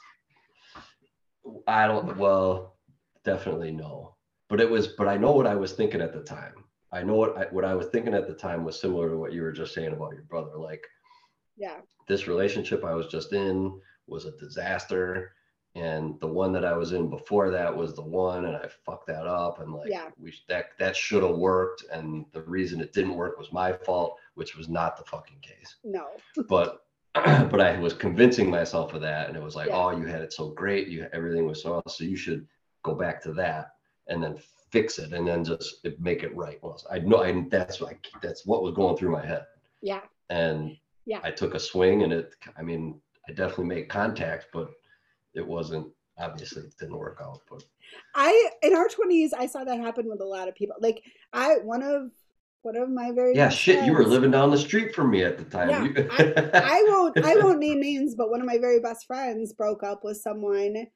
[1.68, 2.78] i don't well
[3.26, 4.16] definitely no.
[4.50, 6.56] But it was but i know what i was thinking at the time.
[6.92, 9.34] I know what I, what i was thinking at the time was similar to what
[9.34, 10.58] you were just saying about your brother.
[10.58, 10.84] Like
[11.58, 11.78] Yeah.
[12.08, 15.34] this relationship I was just in was a disaster.
[15.76, 19.06] And the one that I was in before that was the one, and I fucked
[19.08, 19.60] that up.
[19.60, 20.10] And like, Yeah.
[20.20, 21.86] we that that should have worked.
[21.92, 25.76] And the reason it didn't work was my fault, which was not the fucking case.
[25.84, 26.08] No.
[26.50, 29.78] But but I was convincing myself of that, and it was like, Yeah.
[29.78, 32.48] oh, you had it so great, you everything was so awesome, so you should
[32.84, 33.74] go back to that
[34.08, 34.38] and then
[34.72, 36.60] fix it, and then just make it right.
[36.64, 39.46] Well, I know, I that's what I, that's what was going through my head
[39.82, 40.02] Yeah.
[40.30, 41.20] and Yeah.
[41.24, 44.72] I took a swing and it I mean I definitely made contact but
[45.36, 45.88] it wasn't
[46.18, 47.64] obviously it didn't work out but.
[48.16, 50.76] I in our twenties I saw that happen with a lot of people.
[50.80, 52.12] Like I one of
[52.62, 55.38] one of my very yeah shit you were living down the street from me at
[55.38, 55.70] the time.
[55.70, 59.54] Yeah, You- I won't I won't name names, but one of my very best friends
[59.54, 60.88] broke up with someone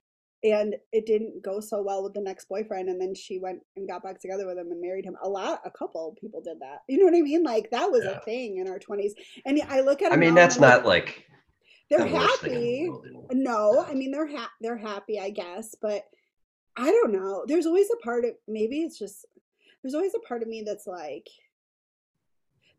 [0.43, 3.87] and it didn't go so well with the next boyfriend and then she went and
[3.87, 5.15] got back together with him and married him.
[5.23, 6.79] A lot a couple people did that.
[6.89, 7.43] You know what i mean?
[7.43, 8.17] Like that was Yeah.
[8.17, 9.13] a thing in our 20s
[9.45, 11.25] and i look at I mean, that's not like
[11.97, 12.89] they're the worst the happy.
[13.33, 16.03] no i mean they're ha- they're happy i guess but
[16.75, 17.43] i don't know.
[17.47, 19.25] There's always a part of maybe it's just
[19.81, 21.27] there's always a part of me that's like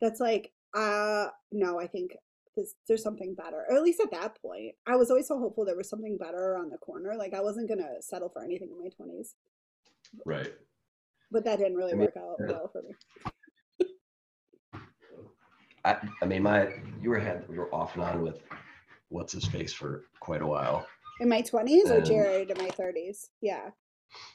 [0.01, 2.17] that's like uh no i think
[2.57, 4.75] there's, there's something better or at least at that point.
[4.87, 7.69] I was always so hopeful there was something better around the corner like i wasn't
[7.69, 9.29] gonna settle for anything in my 20s
[10.25, 10.53] Right.
[11.31, 12.47] but that didn't really I mean, work out yeah.
[12.47, 12.95] well for me.
[15.85, 16.69] I, I mean, my
[17.03, 18.39] you were had you were off and on with
[19.09, 20.87] what's his face for quite a while.
[21.21, 23.71] in my 20s or jared in my 30s yeah.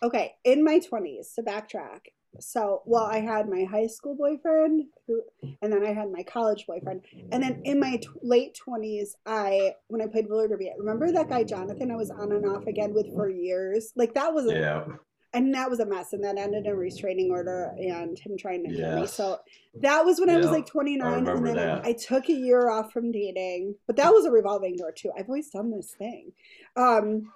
[0.04, 2.02] Okay in my 20s to backtrack.
[2.40, 5.22] So well i had my high school boyfriend who
[5.62, 7.02] and then i had my college boyfriend.
[7.32, 11.30] And then in my t- late 20s i when i played roller derby remember that
[11.30, 13.92] guy jonathan i was on and off again with for years?
[13.96, 14.86] Like that was Yeah.
[15.34, 18.64] And that was a mess and that ended in a restraining order and him trying
[18.64, 19.38] to kill me so
[19.82, 21.58] that was when i was like 29 and then.
[21.86, 25.12] I, I took a year off from dating but that was a revolving door too
[25.18, 26.32] i've always done this thing
[26.76, 27.32] um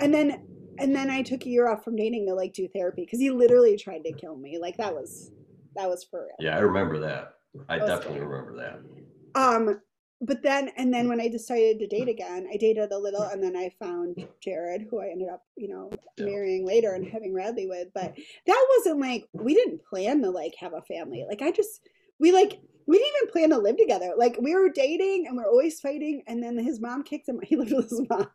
[0.00, 0.38] and then
[0.78, 3.30] and then i took a year off from dating to like do therapy because he
[3.30, 5.30] literally tried to kill me like that was
[5.76, 7.34] that was for real Yeah, I remember that.
[7.68, 8.26] I That definitely scary.
[8.26, 9.40] remember that.
[9.40, 9.80] um
[10.20, 11.08] but then and then mm.
[11.10, 14.86] when i decided to date again i dated a little and then i found jared
[14.90, 17.88] who i ended up you know marrying later and having radley with.
[17.94, 21.24] But that wasn't like we didn't plan to like have a family.
[21.28, 21.80] Like i just
[22.18, 24.12] we like we didn't even plan to live together.
[24.16, 27.40] Like we were dating and we are always fighting and then his mom kicked him
[27.42, 28.28] he lived with his mom.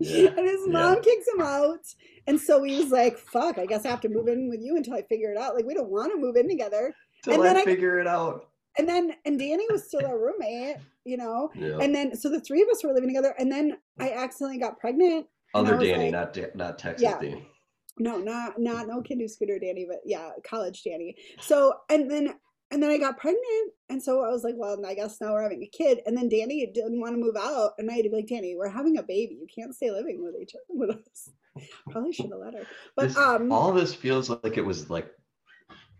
[0.00, 0.30] Yeah.
[0.36, 0.72] and his yeah.
[0.72, 1.84] mom kicks him out.
[2.26, 4.76] And so he was like fuck i guess i have to move in with you
[4.76, 5.54] until i figure it out.
[5.54, 6.94] Like we don't want to move in together.
[7.24, 8.48] Till and I then I- figure it out.
[8.78, 11.78] And then and danny was still our roommate you know Yeah.
[11.80, 14.78] and then, so the three of us were living together, and then I accidentally got
[14.78, 15.26] pregnant.
[15.54, 17.18] Other Danny, like- not Da- not Texas Yeah.
[17.20, 17.48] Danny.
[17.98, 21.16] No, not not no kid scooter Danny, but yeah, college Danny.
[21.40, 22.34] So and then
[22.70, 25.42] and then I got pregnant, and so I was like, well, I guess now we're
[25.42, 26.00] having a kid.
[26.04, 28.54] And then Danny didn't want to move out, and I had to be like, Danny,
[28.56, 29.36] we're having a baby.
[29.40, 31.30] You can't stay living with each other with us.
[31.90, 35.08] Probably should have let her, but This- um, all this feels like it was like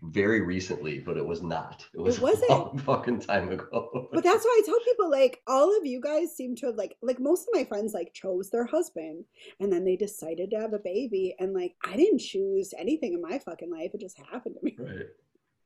[0.01, 1.85] very recently, but it was not.
[1.93, 2.51] It was it wasn't.
[2.51, 4.07] a long fucking time ago.
[4.13, 6.95] but that's why I tell people like all of you guys seem to have like
[7.01, 9.25] like most of my friends like chose their husband
[9.59, 13.21] and then they decided to have a baby and like I didn't choose anything in
[13.21, 14.77] my fucking life it just happened to me.
[14.79, 15.07] right.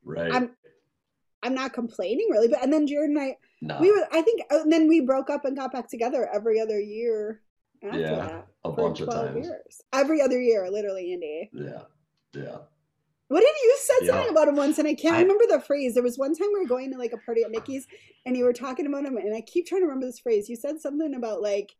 [0.04, 0.34] Right.
[0.34, 0.50] I'm
[1.42, 3.78] I'm not complaining really, but and then Jared and I no.
[3.80, 6.60] we were I think uh, and then we broke up and got back together every
[6.60, 7.40] other year
[7.82, 9.46] after Yeah, that a bunch of times.
[9.46, 9.82] years.
[9.92, 11.50] Every other year, literally, Andy.
[11.52, 11.82] Yeah.
[12.32, 12.56] Yeah.
[13.28, 14.12] What did you said Yeah.
[14.12, 15.94] something about him once, and I can't I- remember the phrase.
[15.94, 17.86] There was one time we were going to like a party at Mickey's,
[18.26, 20.48] and you were talking about him, and I keep trying to remember this phrase.
[20.48, 21.74] You said something about like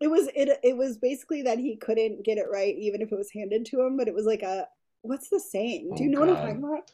[0.00, 3.16] it was it it was basically that he couldn't get it right, even if it
[3.16, 3.96] was handed to him.
[3.96, 4.68] But it was like a
[5.02, 5.94] what's the saying?
[5.96, 6.90] Do you Oh, know what I'm talking about?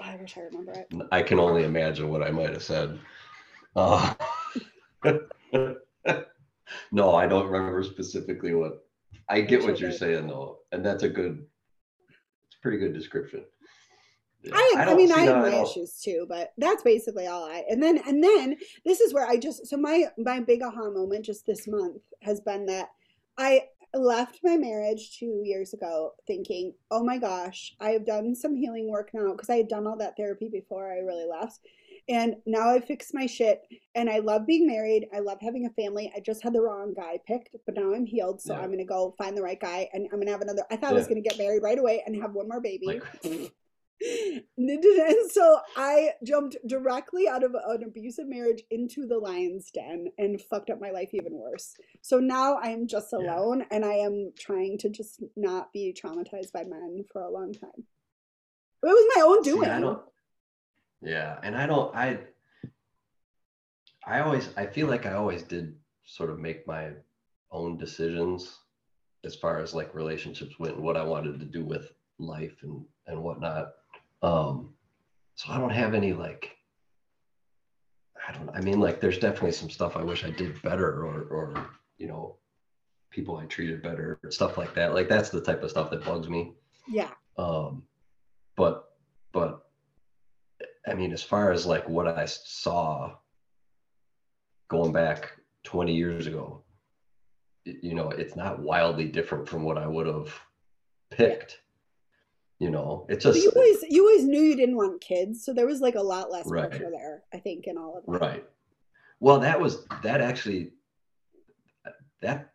[0.00, 0.88] Oh, I wish I remember it.
[1.10, 2.98] I can only imagine what I might have said.
[3.74, 4.14] Uh,
[6.92, 8.84] no, I don't remember specifically what.
[9.30, 11.46] I get what you're saying though, and that's a good.
[12.62, 13.44] Pretty good description.
[14.42, 17.64] Yeah, I, I, don't mean, I have my issues too, but that's basically all I.
[17.68, 21.24] And then, and then this is where I just so my my big aha moment
[21.24, 22.90] just this month has been that
[23.36, 28.54] I left my marriage two years ago thinking, oh my gosh, I have done some
[28.54, 31.60] healing work now because I had done all that therapy before I really left.
[32.08, 33.60] And now I fixed my shit
[33.94, 35.06] and I love being married.
[35.14, 36.10] I love having a family.
[36.16, 38.40] I just had the wrong guy picked, but now I'm healed.
[38.40, 38.60] So Yeah.
[38.60, 40.62] I'm going to go find the right guy and I'm going to have another.
[40.70, 42.86] I thought I was going to get married right away and have one more baby.
[42.86, 43.02] Like,
[44.56, 50.40] and so I jumped directly out of an abusive marriage into the lion's den and
[50.40, 51.74] fucked up my life even worse.
[52.00, 53.18] So now I am just Yeah.
[53.18, 57.52] alone and I am trying to just not be traumatized by men for a long
[57.52, 57.84] time.
[58.82, 59.68] It was my own See, doing.
[59.70, 60.00] I don't.
[61.02, 61.94] Yeah, and I don't.
[61.94, 62.18] I.
[64.06, 64.48] I always.
[64.56, 66.90] I feel like I always did sort of make my
[67.50, 68.58] own decisions
[69.24, 72.84] as far as like relationships went and what I wanted to do with life and
[73.06, 73.74] and whatnot.
[74.22, 74.70] Um,
[75.34, 76.56] so I don't have any like.
[78.28, 78.50] I don't.
[78.50, 81.66] I mean, like, there's definitely some stuff I wish I did better, or or
[81.98, 82.36] you know,
[83.10, 84.94] people I treated better, stuff like that.
[84.94, 86.54] Like that's the type of stuff that bugs me
[86.88, 87.10] yeah.
[87.36, 87.82] um
[88.56, 88.90] but
[89.32, 89.67] but
[90.90, 93.12] i mean as far as like what i saw
[94.68, 95.32] going back
[95.64, 96.62] 20 years ago
[97.64, 100.32] you know it's not wildly different from what i would have
[101.10, 101.60] picked
[102.58, 105.66] you know it's just you always you always knew you didn't want kids, so there
[105.66, 106.68] was like a lot less Right.
[106.68, 108.20] pressure there, I think, in all of that.
[108.26, 108.44] right
[109.20, 110.72] well that was that actually
[112.20, 112.50] that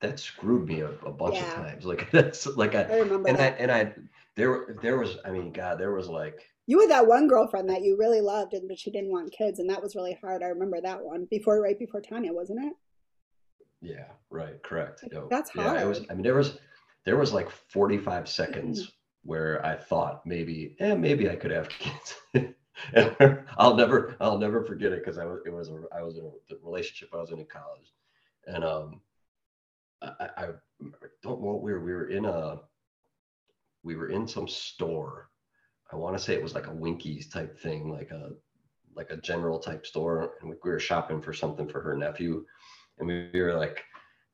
[0.00, 1.84] that screwed me a, a bunch of times.
[1.84, 3.60] Like that's like I I remember and I that.
[3.60, 3.92] and I
[4.36, 7.82] there there was I mean God there was like You had that one girlfriend that
[7.82, 10.42] you really loved, and but she didn't want kids, and that was really hard.
[10.42, 12.72] I remember that one before, right before Tanya, wasn't it?
[13.82, 16.00] yeah right correct Like, Yo, that's yeah it was.
[16.10, 16.58] I mean there was
[17.04, 18.92] there was like 45 seconds
[19.22, 22.14] where I thought maybe eh, maybe I could have kids.
[22.92, 26.18] And I'll never I'll never forget it because I was it was a, I was
[26.18, 27.92] in a the relationship I was in in college
[28.46, 29.00] and um
[30.02, 32.60] I, I I don't know what we were we were in a
[33.82, 35.30] we were in some store
[35.92, 38.30] I want to say it was like a Winkies type thing, like a
[38.94, 42.44] like a general type store, and we, we were shopping for something for her nephew,
[42.98, 43.84] and we, we were like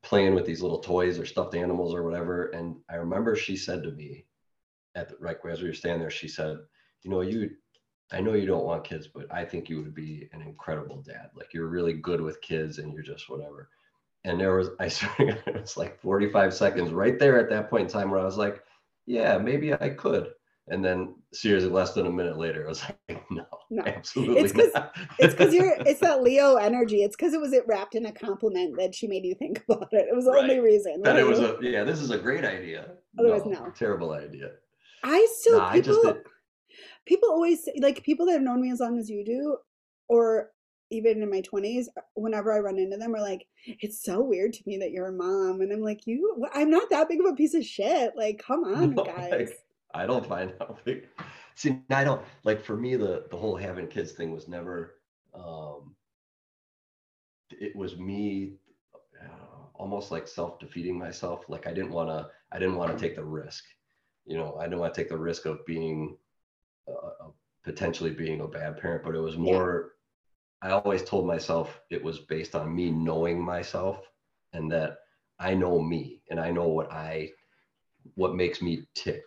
[0.01, 2.47] playing with these little toys or stuffed animals or whatever.
[2.47, 4.25] And I remember she said to me,
[4.95, 6.57] at the right as we were standing there, she said,
[7.01, 7.51] "You know, you,
[8.11, 11.29] I know you don't want kids, but I think you would be an incredible dad.
[11.35, 13.69] Like you're really good with kids, and you're just whatever."
[14.23, 17.83] And there was, I swear, it was like 45 seconds right there at that point
[17.83, 18.63] in time where I was like,
[19.05, 20.33] "Yeah, maybe I could."
[20.69, 23.83] And then seriously, less than a minute later, I was like, no, No.
[23.85, 24.95] absolutely It's not.
[25.19, 25.75] It's because you're.
[25.85, 27.03] It's that Leo energy.
[27.03, 29.89] It's because it was it wrapped in a compliment that she made you think about
[29.91, 30.07] it.
[30.09, 30.63] It was the only Right.
[30.63, 31.01] reason.
[31.01, 32.91] that it was a, yeah, this is a great idea.
[33.19, 33.71] Otherwise, no.
[33.75, 34.51] Terrible idea.
[35.03, 36.13] I still No, I just people.
[36.13, 36.23] did,
[37.05, 39.57] people always say, like people that have known me as long as you do,
[40.07, 40.51] or
[40.91, 44.63] even in my twenties, whenever I run into them, are like, "It's so weird to
[44.65, 47.35] me that you're a mom," and I'm like, "You, I'm not that big of a
[47.35, 48.13] piece of shit.
[48.15, 49.49] Like, come on, No, guys." like,
[49.93, 50.53] I don't find
[50.85, 51.07] big.
[51.55, 54.95] See, I don't like for me the the whole having kids thing was never.
[55.33, 55.95] um
[57.51, 58.53] It was me,
[59.21, 61.45] uh, almost like self defeating myself.
[61.49, 62.29] Like I didn't want to.
[62.51, 63.63] I didn't want to take the risk.
[64.25, 66.17] You know, I didn't want to take the risk of being,
[66.87, 67.29] uh,
[67.63, 69.03] potentially being a bad parent.
[69.03, 69.93] But it was more.
[70.61, 74.09] I always told myself it was based on me knowing myself,
[74.53, 74.97] and that
[75.39, 77.31] I know me, and I know what I,
[78.15, 79.23] what makes me tick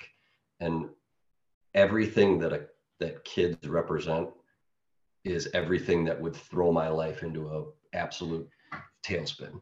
[0.61, 0.89] and
[1.75, 2.67] everything that a,
[3.01, 4.29] that kids represent
[5.25, 7.65] is everything that would throw my life into a
[7.97, 8.49] absolute
[9.05, 9.61] tailspin.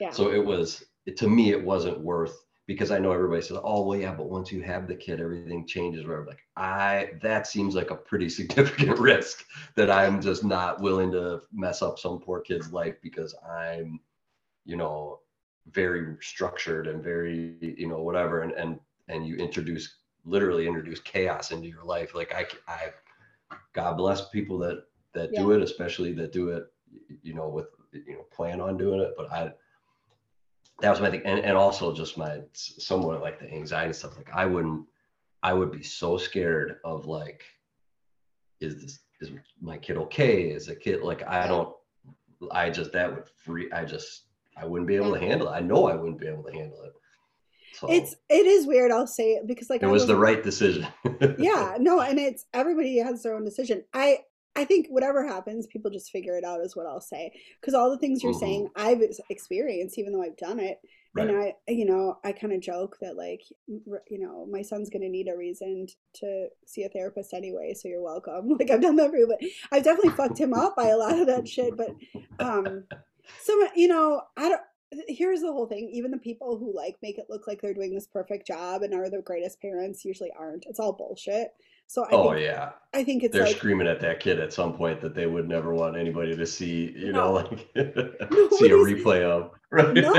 [0.00, 0.10] Yeah.
[0.10, 0.84] So it was
[1.16, 2.36] to me it wasn't worth
[2.66, 5.66] because I know everybody says, "Oh well, yeah, but once you have the kid, everything
[5.66, 6.26] changes." Whatever.
[6.26, 9.44] Like I, that seems like a pretty significant risk
[9.76, 14.00] that I'm just not willing to mess up some poor kid's life because I'm,
[14.64, 15.20] you know,
[15.70, 18.42] very structured and very, you know, whatever.
[18.42, 18.78] And and
[19.08, 22.14] and you introduce literally introduce chaos into your life.
[22.14, 26.72] Like I, I, God bless people that that do it, especially that do it,
[27.22, 29.14] you know, with you know plan on doing it.
[29.16, 29.52] But I,
[30.80, 34.16] that was my thing, and and also just my somewhat like the anxiety stuff.
[34.16, 34.86] Like I wouldn't,
[35.42, 37.44] I would be so scared of like,
[38.60, 40.50] is this is my kid okay?
[40.50, 41.74] Is a kid like I don't,
[42.50, 43.70] I just that would free.
[43.72, 44.24] I just
[44.56, 45.52] I wouldn't be able to handle it.
[45.52, 46.92] I know I wouldn't be able to handle it.
[47.74, 48.90] So It's it is weird.
[48.92, 50.86] I'll say it because like it I was the right decision.
[51.38, 54.18] yeah no and it's everybody has their own decision i
[54.54, 57.90] i think whatever happens people just figure it out is what i'll say because all
[57.90, 58.40] the things you're Mhm.
[58.40, 59.00] saying i've
[59.30, 60.78] experienced even though i've done it
[61.14, 61.28] Right.
[61.28, 65.02] and i you know i kind of joke that like you know my son's going
[65.02, 68.96] to need a reason to see a therapist anyway so you're welcome like i've done
[68.96, 69.40] that for you but
[69.72, 71.90] i've definitely fucked him up by a lot of that shit but
[72.38, 72.84] um
[73.42, 74.60] some you know i don't
[75.08, 77.94] here's the whole thing even the people who like make it look like they're doing
[77.94, 81.48] this perfect job and are the greatest parents usually aren't it's all bullshit
[81.86, 84.52] so i oh think yeah, i think it's they're like screaming at that kid at
[84.52, 86.92] some point that they would never want anybody to see.
[86.96, 87.32] You know, No.
[87.32, 87.58] like
[88.58, 89.50] see a replay of.
[89.72, 89.94] Right?
[89.94, 90.12] No,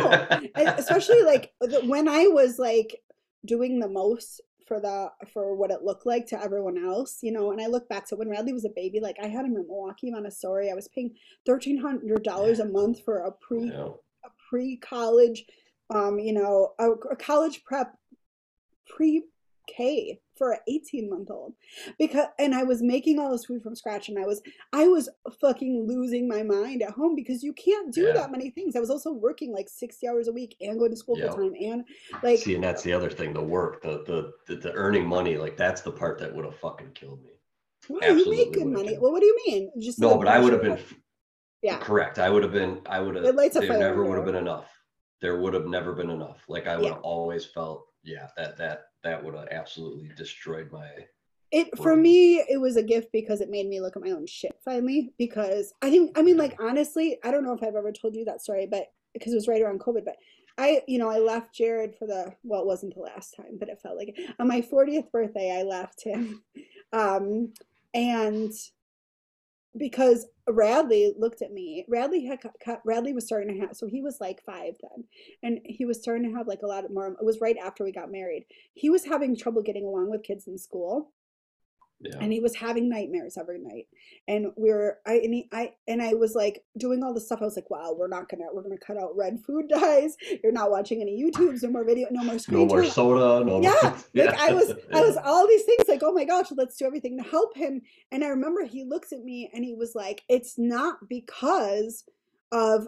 [0.55, 1.53] especially like
[1.84, 2.99] when i was like
[3.45, 7.51] doing the most for the for what it looked like to everyone else you know
[7.51, 9.65] and i look back to when radley was a baby like i had him in
[9.67, 11.11] milwaukee montessori i was paying
[11.47, 13.89] $1300 a month for a pre Yeah.
[14.54, 15.45] Pre-college
[15.89, 17.95] um you know a, a college prep
[18.88, 21.54] pre-k for an 18 month old
[21.97, 25.10] because and i was making all this food from scratch and i was i was
[25.41, 28.14] fucking losing my mind at home because you can't do Yeah.
[28.14, 30.97] that many things i was also working like 60 hours a week and going to
[30.97, 31.30] school Yeah.
[31.32, 31.84] full time and
[32.22, 35.38] like See, and that's the other thing, the work, the the the, the earning money,
[35.38, 37.32] like that's the part that would have fucking killed me.
[37.89, 40.38] wow, you absolutely make good money well what do you mean just No, but I
[40.39, 40.80] would have been
[41.64, 42.20] yeah correct.
[42.20, 42.82] I would have been.
[42.86, 43.26] I would have.
[43.26, 44.70] It lights a There never would have been enough.
[45.22, 46.43] There would have never been enough.
[46.47, 46.93] Like I would Yeah.
[46.95, 47.88] have always felt.
[48.03, 50.89] Yeah, that that that would have absolutely destroyed my.
[51.51, 54.26] It for me, it was a gift because it made me look at my own
[54.28, 55.14] shit finally.
[55.18, 58.26] Because I think, I mean, like honestly, I don't know if I've ever told you
[58.26, 60.03] that story, but because it was right around COVID.
[60.03, 60.18] But
[60.57, 63.70] I, you know, I left Jared for the well, it wasn't the last time, but
[63.70, 64.36] it felt like it.
[64.39, 66.43] on my 40th birthday, I left him,
[66.93, 67.53] um,
[67.93, 68.51] and
[69.78, 71.86] because Radley looked at me.
[71.88, 72.39] Radley had
[72.86, 75.05] Radley was starting to have so he was like five then,
[75.41, 77.07] and he was starting to have like a lot of more.
[77.07, 78.45] It was right after we got married.
[78.74, 81.11] He was having trouble getting along with kids in school,
[82.04, 82.18] Yeah.
[82.20, 83.88] and he was having nightmares every night
[84.28, 87.41] and we were i and he, i and i was like doing all this stuff
[87.41, 90.51] i was like wow we're not gonna we're gonna cut out red food dyes you're
[90.51, 92.60] not watching any youtubes no more video no more screen.
[92.60, 93.45] no more time soda.
[93.45, 93.95] No yeah more.
[94.26, 97.18] like i was i was all these things like oh my gosh let's do everything
[97.18, 97.82] to help him
[98.12, 102.04] and i remember he looks at me and he was like it's not because
[102.51, 102.88] of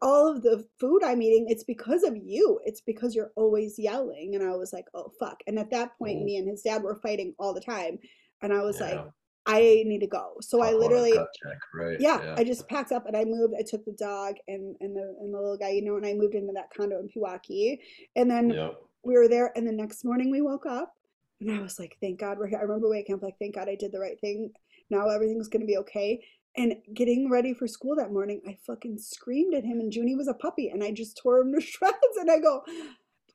[0.00, 4.34] all of the food i'm eating it's because of you it's because you're always yelling
[4.34, 6.24] and i was like oh fuck and at that point Mhm.
[6.24, 7.98] me and his dad were fighting all the time
[8.44, 9.00] and i was like
[9.46, 11.96] i need to go so i literally check, right?
[12.00, 13.54] yeah, I just packed up and I moved.
[13.58, 16.14] I took the dog and and the and the little guy, you know, and I
[16.14, 17.78] moved into that condo in Pewaukee.
[18.16, 18.74] And then Yep.
[19.04, 20.94] we were there, and the next morning we woke up,
[21.40, 23.68] and I was like, "Thank God we're here." I remember waking up like, "Thank God
[23.68, 24.52] I did the right thing.
[24.90, 26.24] Now everything's gonna be okay."
[26.56, 30.28] And getting ready for school that morning, I fucking screamed at him, and Junie was
[30.28, 32.16] a puppy, and I just tore him to shreds.
[32.20, 32.62] And I go,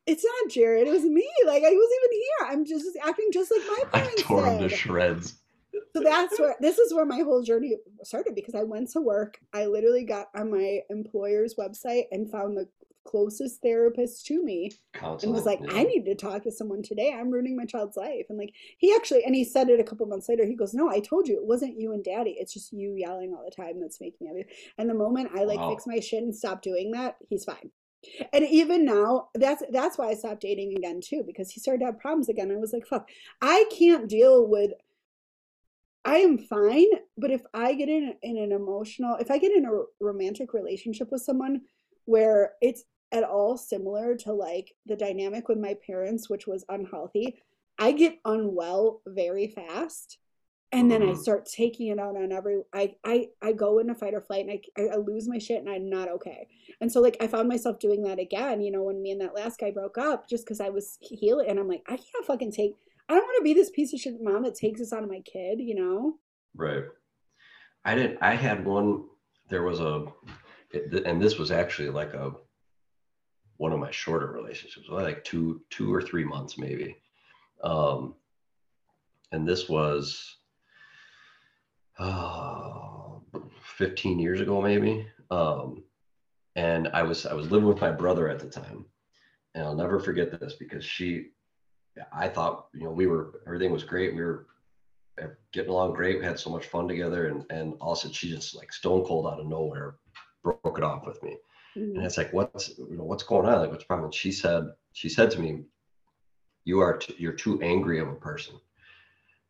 [0.10, 0.88] "It's not Jared.
[0.88, 1.28] It was me.
[1.46, 2.48] Like I wasn't even here.
[2.52, 4.14] I'm just acting just like my parents.
[4.20, 5.36] I tore him to shreds.
[5.96, 9.40] so that's where this is where my whole journey started because I went to work.
[9.54, 12.68] I literally got on my employer's website and found the
[13.06, 15.30] closest therapist to me Counseling.
[15.30, 15.80] and was like, yeah.
[15.80, 17.12] I need to talk to someone today.
[17.12, 18.26] I'm ruining my child's life.
[18.30, 20.46] And like he actually and he said it a couple months later.
[20.46, 22.36] He goes, No, I told you it wasn't you and daddy.
[22.40, 24.50] It's just you yelling all the time that's making me happy.
[24.78, 25.70] And the moment I like Wow.
[25.72, 27.72] fix my shit and stop doing that, he's fine.
[28.34, 31.86] And even now, that's that's why I stopped dating again too, because he started to
[31.88, 32.52] have problems again.
[32.52, 33.10] I was like, fuck,
[33.42, 34.72] I can't deal with
[36.06, 36.88] I am fine,
[37.18, 41.12] but if I get in in an emotional, if I get in a romantic relationship
[41.12, 41.62] with someone
[42.06, 47.40] where it's at all similar to like the dynamic with my parents, which was unhealthy,
[47.78, 50.20] I get unwell very fast.
[50.72, 51.18] And then I Mhm.
[51.18, 54.52] start taking it out on every I I I go into fight or flight and
[54.52, 56.48] I, I I lose my shit and I'm not okay.
[56.80, 59.34] And so like I found myself doing that again, you know, when me and that
[59.34, 62.52] last guy broke up just because I was healing and I'm like, I can't fucking
[62.52, 62.76] take
[63.10, 65.10] I don't want to be this piece of shit mom that takes this out of
[65.10, 66.20] my kid, you know?
[66.54, 66.84] Right.
[67.84, 68.20] I did.
[68.22, 69.06] I had one.
[69.50, 70.06] There was a,
[71.06, 72.36] and this was actually like a
[73.58, 76.98] one of my shorter relationships, like two, two or three months maybe.
[77.64, 78.16] Um,
[79.32, 80.38] and this was
[82.00, 83.20] uh,
[83.62, 85.08] 15 years ago maybe.
[85.32, 85.84] Um,
[86.56, 88.86] and I was I was living with my brother at the time,
[89.56, 91.28] and I'll never forget this because she,
[92.14, 94.16] I thought you know we were everything was great.
[94.16, 94.48] We were
[95.54, 96.20] getting along great.
[96.20, 98.72] We had so much fun together, and and all of a sudden she just like
[98.74, 99.96] stone cold out of nowhere
[100.44, 101.36] broke it off with me.
[101.96, 102.06] And Mhm.
[102.06, 103.60] it's like, what's you know what's going on?
[103.60, 104.06] Like, what's the problem?
[104.06, 105.66] And she said she said to me,
[106.64, 108.56] "You are t- you're too angry of a person."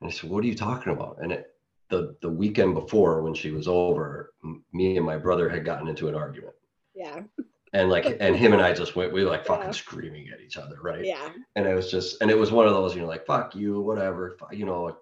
[0.02, 1.59] And I said, "What are you talking about?" And it
[1.90, 5.88] the the weekend before when she was over, m- me and my brother had gotten
[5.88, 6.54] into an argument,
[6.96, 7.22] Yeah.
[7.74, 9.72] and like and him and I just went we were like fucking Yeah.
[9.72, 11.04] screaming at each other, right?
[11.04, 11.32] Yeah.
[11.56, 13.82] and it was just and it was one of those you know like fuck you
[13.82, 14.96] whatever you know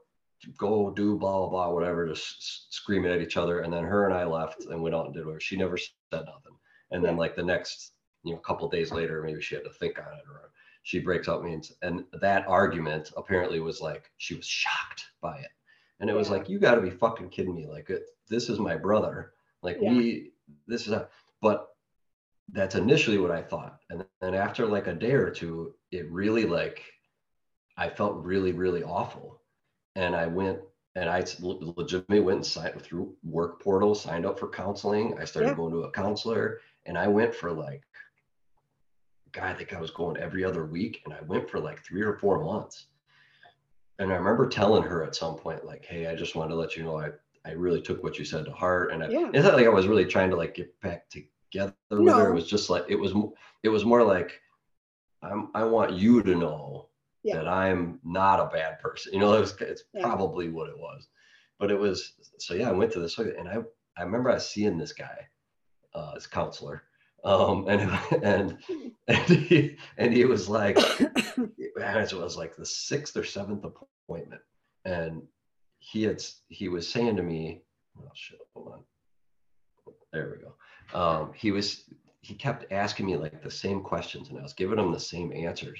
[0.58, 4.14] go do blah blah blah whatever just screaming at each other and then her and
[4.14, 6.56] i left and went out and did whatever she never said nothing
[6.92, 9.98] and then like the next you know couple days later maybe she had to think
[9.98, 10.52] on it or
[10.84, 15.50] she breaks up means and that argument apparently was like she was shocked by it
[16.00, 16.34] and it was Yeah.
[16.38, 19.34] like you got to be fucking kidding me like it, this is my brother
[19.64, 19.90] like Yeah.
[19.92, 20.32] we
[20.68, 21.10] this is a
[21.42, 21.70] but
[22.54, 23.82] that's initially what I thought.
[23.90, 26.82] And then after like a day or two, it really like
[27.76, 29.42] I felt really, really awful.
[29.98, 30.60] And I went
[30.96, 35.18] and i le- legitimately went and signed through work portal, signed up for counseling.
[35.20, 35.56] I started Yeah.
[35.56, 37.84] going to a counselor and I went for like
[39.34, 42.02] God, I think I was going every other week and I went for like three
[42.02, 42.88] or four months.
[44.00, 46.76] And I remember telling her at some point, like, hey, I just wanted to let
[46.76, 47.10] you know I
[47.46, 48.92] I really took what you said to heart.
[48.92, 49.30] And I, Yeah.
[49.34, 52.30] it's not like I was really trying to like get back together with her.
[52.30, 53.14] It was just like it was
[53.64, 54.40] it was more like
[55.22, 56.90] I'm I want you to know
[57.24, 57.36] Yeah.
[57.36, 59.14] that I'm not a bad person.
[59.14, 60.02] You know, it was it's Yeah.
[60.02, 61.08] probably what it was.
[61.60, 63.58] But it was so yeah, I went to this and I
[63.98, 65.28] I remember I seeing this guy,
[65.96, 66.84] uh as counselor.
[67.28, 67.82] Um and
[68.24, 68.58] and
[69.08, 70.78] and he and he was like
[71.58, 74.42] it was like the sixth or seventh appointment.
[74.86, 75.24] And
[75.80, 77.62] he had he was saying to me,
[78.00, 79.94] oh shit, hold on.
[80.14, 80.54] There we go.
[81.00, 81.84] Um, he was
[82.22, 85.34] he kept asking me like the same questions and I was giving him the same
[85.34, 85.80] answers.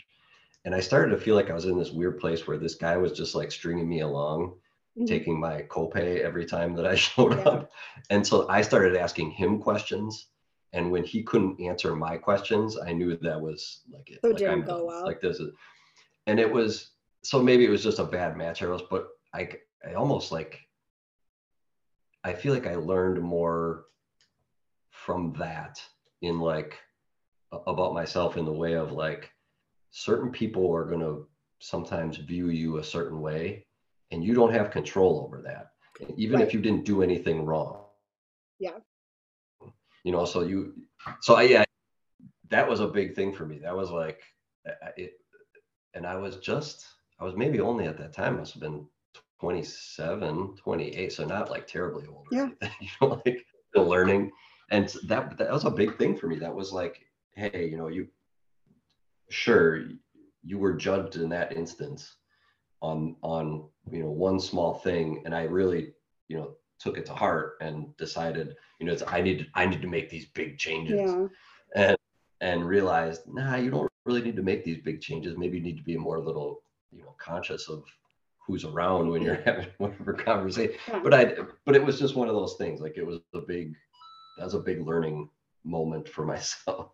[0.66, 2.98] And I started to feel like I was in this weird place where this guy
[2.98, 4.56] was just like stringing me along,
[4.98, 5.08] Mhm.
[5.08, 7.44] taking my copay every time that I showed Yeah.
[7.52, 7.72] up.
[8.10, 10.28] And so I started asking him questions.
[10.74, 14.20] And when he couldn't answer my questions, I knew that was like it.
[14.22, 15.06] So like, didn't go well.
[15.06, 15.52] Like this is,
[16.28, 16.92] and it was
[17.24, 19.50] so maybe it was just a bad match, I was, but I
[19.88, 20.60] I almost like
[22.24, 23.86] I feel like I learned more
[24.90, 25.82] from that
[26.22, 26.78] in like
[27.52, 29.32] about myself in the way of like
[29.92, 31.28] certain people are going to
[31.60, 33.66] sometimes view you a certain way
[34.12, 35.72] and you don't have control over that
[36.18, 36.48] even Right.
[36.48, 37.86] if you didn't do anything wrong
[38.60, 38.80] Yeah.
[40.04, 40.74] You know so you
[41.22, 41.64] so i yeah
[42.50, 43.60] that was a big thing for me.
[43.60, 44.22] That was like
[44.96, 45.14] it
[45.94, 46.86] and i was just
[47.20, 48.86] i was maybe only at that time must have been
[49.40, 52.50] 27 28 so not like terribly old Yeah.
[52.82, 54.32] you know like still learning.
[54.70, 56.38] And that that was a big thing for me.
[56.40, 57.00] That was like
[57.36, 58.08] hey you know you
[59.30, 59.84] sure
[60.44, 62.16] you were judged in that instance
[62.82, 65.94] on on you know one small thing and i really
[66.28, 69.66] you know took it to heart and decided you know it's i need to, i
[69.66, 71.28] need to make these big changes Yeah.
[71.76, 71.98] and
[72.42, 75.78] and realized nah you don't really need to make these big changes maybe you need
[75.78, 76.62] to be more little
[76.92, 77.84] you know conscious of
[78.46, 81.00] who's around when you're having whatever conversation Yeah.
[81.04, 83.74] but i but it was just one of those things like it was a big
[84.38, 85.30] that was a big learning
[85.64, 86.92] moment for myself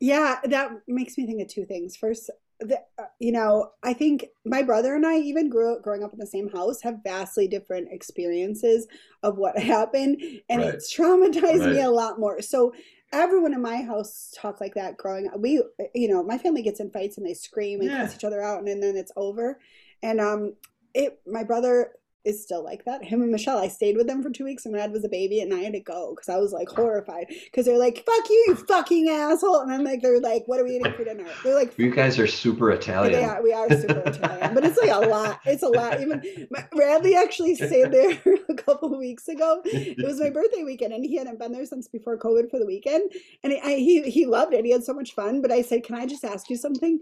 [0.00, 1.94] Yeah, that makes me think of two things.
[1.94, 2.30] First,
[2.60, 6.12] the, uh, you know, I think my brother and I, even grew up, growing up
[6.12, 8.86] in the same house, have vastly different experiences
[9.22, 10.74] of what happened, and Right.
[10.74, 12.42] it's traumatized me a lot more.
[12.42, 12.72] So
[13.12, 15.40] everyone in my house talked like that growing up.
[15.40, 15.62] We,
[15.94, 18.58] you know, my family gets in fights and they scream and cuss each other out,
[18.58, 19.58] and, and then it's over.
[20.02, 20.54] And um,
[20.94, 21.92] it, my brother
[22.24, 23.04] is still like that.
[23.04, 25.40] Him and Michelle, I stayed with them for two weeks, and Rad was a baby,
[25.40, 28.44] and I had to go because I was like horrified because they're like, "Fuck you,
[28.48, 31.54] you fucking asshole," and I'm like, they're like, "What are we eating for dinner?" They're
[31.54, 35.08] like, you guys are super italian are, we are super Italian, but it's like a
[35.08, 35.40] lot.
[35.46, 36.00] It's a lot.
[36.00, 38.18] Even my- Radley actually stayed there
[38.48, 39.62] a couple of weeks ago.
[39.64, 42.66] It was my birthday weekend, and he hadn't been there since before COVID for the
[42.66, 43.10] weekend,
[43.42, 44.64] and I, he he loved it.
[44.64, 45.40] He had so much fun.
[45.42, 47.00] But I said, "Can I just ask you something?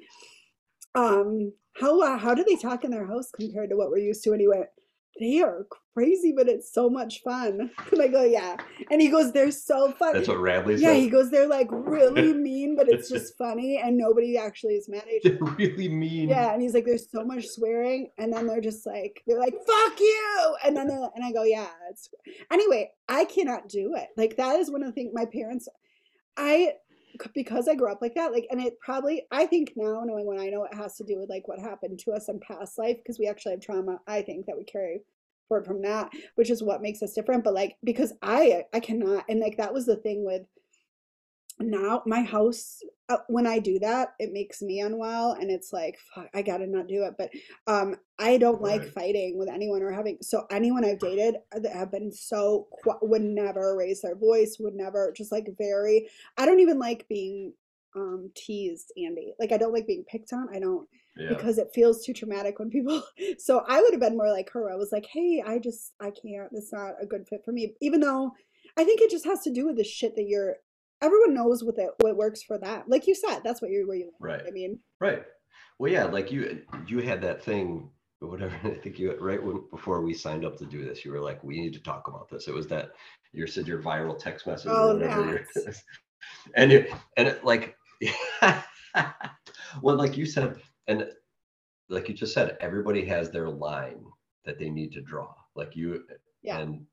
[0.95, 4.23] Um, how uh, how do they talk in their house compared to what we're used
[4.25, 4.67] to?" Went,
[5.19, 8.57] "They are crazy, but it's so much fun." And I go, "Yeah,"
[8.91, 11.69] and he goes, "They're so fun." that's what radley yeah, said he goes, "They're like
[11.71, 15.89] really mean, but it's just funny, and nobody actually is mad at each they're really
[15.89, 19.39] mean yeah, and he's like, "There's so much swearing," and then they're just like, "They're
[19.39, 22.11] like, fuck you," and then they're, and I go, "Yeah." It's
[22.51, 22.91] anyway.
[23.09, 24.09] I cannot do it.
[24.17, 25.69] Like that is one of the things my parents.
[26.37, 26.75] I
[27.35, 28.33] because I grew up like that.
[28.33, 31.19] Like, and it probably I think now knowing what I know, it has to do
[31.19, 34.01] with like what happened to us in past life because we actually have trauma.
[34.07, 35.03] I think that we carry
[35.49, 37.45] forward from that, which is what makes us different.
[37.45, 40.43] But like because I I cannot, and like that was the thing with
[41.61, 45.99] now my house uh, when i do that it makes me unwell and it's like
[46.15, 47.15] fuck, i gotta not do it.
[47.19, 47.31] But
[47.67, 51.73] um i don't like fighting with anyone or having so anyone i've dated uh, that
[51.73, 52.69] have been so
[53.03, 57.53] would never raise their voice would never just like very i don't even like being
[57.97, 59.35] um teased andy.
[59.39, 60.87] Like i don't like being picked on i don't
[61.17, 61.29] yeah.
[61.31, 63.03] because it feels too traumatic when people
[63.39, 64.71] so i would have been more like her.
[64.71, 67.75] I was like hey i just i can't it's not a good fit for me.
[67.81, 68.33] Even though
[68.77, 70.57] i think it just has to do with the shit that you're
[71.03, 73.97] everyone knows what that what works for that like you said that's what you're where
[73.97, 75.23] you right i mean Right.
[75.79, 77.89] Well, yeah, like you you had that thing,
[78.19, 78.53] whatever.
[78.65, 81.21] I think you had right when before we signed up to do this, you were
[81.21, 82.91] like, "We need to talk about this." It was that
[83.33, 85.47] you said your viral text message Oh, or whatever.
[86.57, 87.77] and it, and it, like,
[89.83, 90.57] well, like you said,
[90.89, 91.07] and
[91.89, 94.05] like you just said, everybody has their line
[94.45, 95.33] that they need to draw.
[95.55, 96.03] Like you,
[96.43, 96.59] Yeah.
[96.59, 96.85] and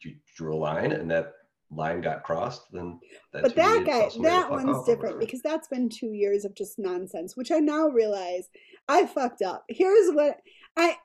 [0.00, 1.32] you drew a line, and that
[1.74, 2.70] line got crossed.
[2.72, 2.98] Then
[3.32, 6.44] that's but that guy tell somebody to that one's different because that's been two years
[6.44, 8.48] of just nonsense which i now realize
[8.88, 9.64] i fucked up.
[9.68, 10.38] Here's what
[10.76, 10.96] i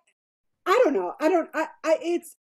[0.66, 1.14] i don't know.
[1.20, 2.38] I don't i, I it's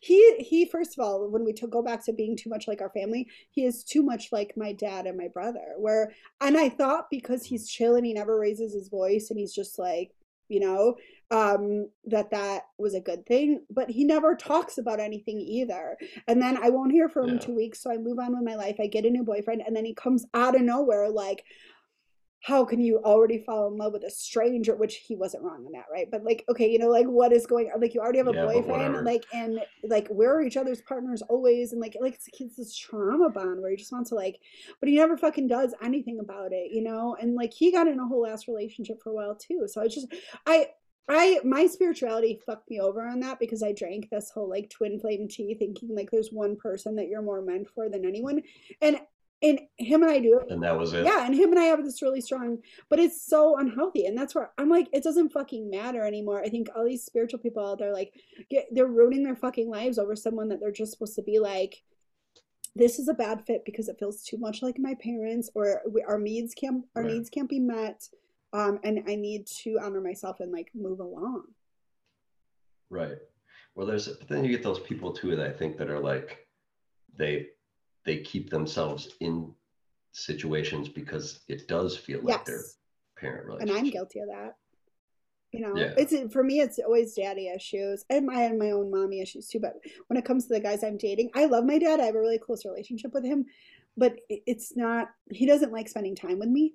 [0.00, 2.80] he he first of all when we to go back to being too much like
[2.80, 6.68] our family he is too much like my dad and my brother where and i
[6.68, 10.12] thought because he's chill and he never raises his voice and he's just like
[10.48, 10.96] you know
[11.30, 15.96] um that that was a good thing but he never talks about anything either
[16.28, 18.54] and then i won't hear from him two weeks so i move on with my
[18.54, 21.44] life i get a new boyfriend and then he comes out of nowhere like
[22.42, 24.76] how can you already fall in love with a stranger?
[24.76, 26.08] which he wasn't wrong on that right?
[26.10, 27.80] But like okay you know like what is going on?
[27.80, 31.72] Like you already have a Yeah, boyfriend like and like we're each other's partners always
[31.72, 34.38] and like like it's, it's this trauma bond where he just wants to like
[34.78, 37.16] but he never fucking does anything about it you know?
[37.20, 39.88] And like he got in a whole ass relationship for a while too so i
[39.88, 40.06] just
[40.46, 40.68] i
[41.08, 44.98] I my spirituality fucked me over on that because I drank this whole like twin
[44.98, 48.42] flame tea thinking like there's one person that you're more meant for than anyone.
[48.80, 48.98] And
[49.42, 51.04] and him and I do it and that was it.
[51.04, 54.34] yeah, and him and I have this really strong, but it's so unhealthy, and that's
[54.34, 56.42] where I'm like, it doesn't fucking matter anymore.
[56.42, 58.14] I think all these spiritual people out there, like,
[58.50, 61.82] get, they're ruining their fucking lives over someone that they're just supposed to be like.
[62.74, 66.02] This is a bad fit because it feels too much like my parents, or we,
[66.02, 67.12] our needs can't our Right.
[67.12, 68.08] needs can't be met,
[68.52, 71.44] um, and I need to honor myself and like move along.
[72.90, 73.18] Right.
[73.74, 76.46] Well, there's but then you get those people too that I think that are like
[77.16, 77.48] they
[78.04, 79.52] they keep themselves in
[80.12, 82.78] situations because it does feel like their Yes.
[83.18, 83.70] parent And.
[83.70, 84.56] I'm guilty of that.
[85.52, 85.94] You know, Yeah.
[85.96, 86.60] it's for me.
[86.60, 89.60] It's always daddy issues, and I had my own mommy issues too.
[89.60, 89.74] But
[90.08, 92.00] when it comes to the guys I'm dating, I love my dad.
[92.00, 93.46] I have a really close relationship with him,
[93.96, 95.08] but it's not.
[95.30, 96.74] He doesn't like spending time with me.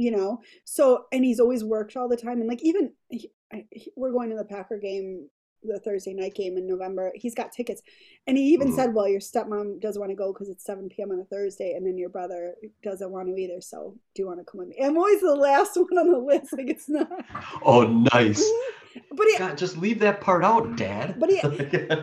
[0.00, 3.66] You know, so and he's always worked all the time, and like even he, I,
[3.70, 5.28] he- we're going to the Packer game,
[5.62, 7.12] the Thursday night game in November.
[7.14, 7.82] He's got tickets,
[8.26, 8.76] and he even Mhm.
[8.76, 11.10] said, "Well, your stepmom doesn't want to go because it's 7 p.m.
[11.10, 13.60] on a Thursday, and then your brother doesn't want to either.
[13.60, 16.18] So do you want to come with me?" I'm always the last one on the
[16.18, 16.54] list.
[16.54, 17.10] Like it's not.
[17.62, 17.82] Oh,
[18.14, 18.42] nice.
[19.12, 21.16] But he, God, just leave that part out, Dad.
[21.20, 21.40] But he-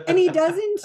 [0.06, 0.80] and he doesn't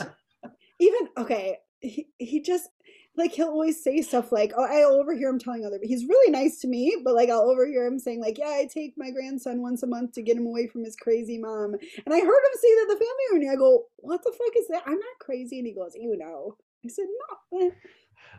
[0.80, 1.60] even okay.
[1.80, 2.70] He he just
[3.16, 6.60] like he'll always say stuff like, "Oh, I overhear him telling other." He's really nice
[6.60, 9.84] to me, but like I'll overhear him saying like, "Yeah, I take my grandson once
[9.84, 12.76] a month to get him away from his crazy mom." And I heard him say
[12.76, 13.54] that the family reunion.
[13.54, 14.84] I go, "What the fuck is that?
[14.86, 17.06] I'm not crazy." And he goes, "You know." I said,
[17.52, 17.72] "No."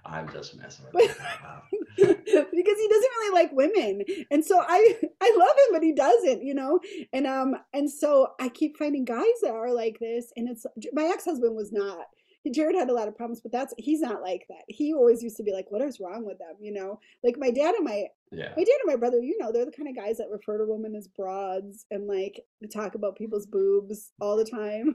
[0.05, 1.19] I'm just messing with.
[1.19, 1.63] Wow.
[1.97, 6.43] because he doesn't really like women and so i i love him but he doesn't
[6.43, 6.81] you know
[7.13, 11.05] and um and so i keep finding guys that are like this and it's my
[11.05, 12.07] ex-husband was not
[12.53, 15.37] jared had a lot of problems but that's he's not like that he always used
[15.37, 18.05] to be like what is wrong with them you know like my dad and my
[18.31, 18.53] Yeah.
[18.57, 20.65] my dad and my brother you know they're the kind of guys that refer to
[20.67, 22.41] women as broads and like
[22.73, 24.95] talk about people's boobs all the time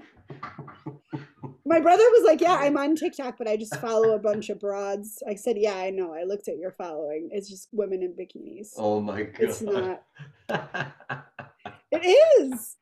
[1.65, 4.59] my brother was like, "Yeah, I'm on TikTok, but I just follow a bunch of
[4.59, 6.13] broads." I said, "Yeah, I know.
[6.15, 7.29] I looked at your following.
[7.31, 8.69] It's just women in bikinis.
[8.75, 9.39] Oh my god.
[9.39, 10.01] it's not.
[11.91, 12.05] It
[12.41, 12.75] is.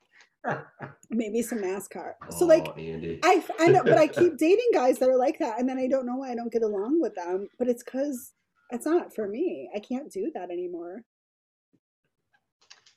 [1.09, 2.13] Maybe some NASCAR.
[2.29, 3.19] So like, Andy.
[3.23, 5.87] I I know, but I keep dating guys that are like that, and then I
[5.87, 7.47] don't know why I don't get along with them.
[7.57, 8.33] But it's because
[8.71, 9.69] it's not for me.
[9.75, 11.03] I can't do that anymore.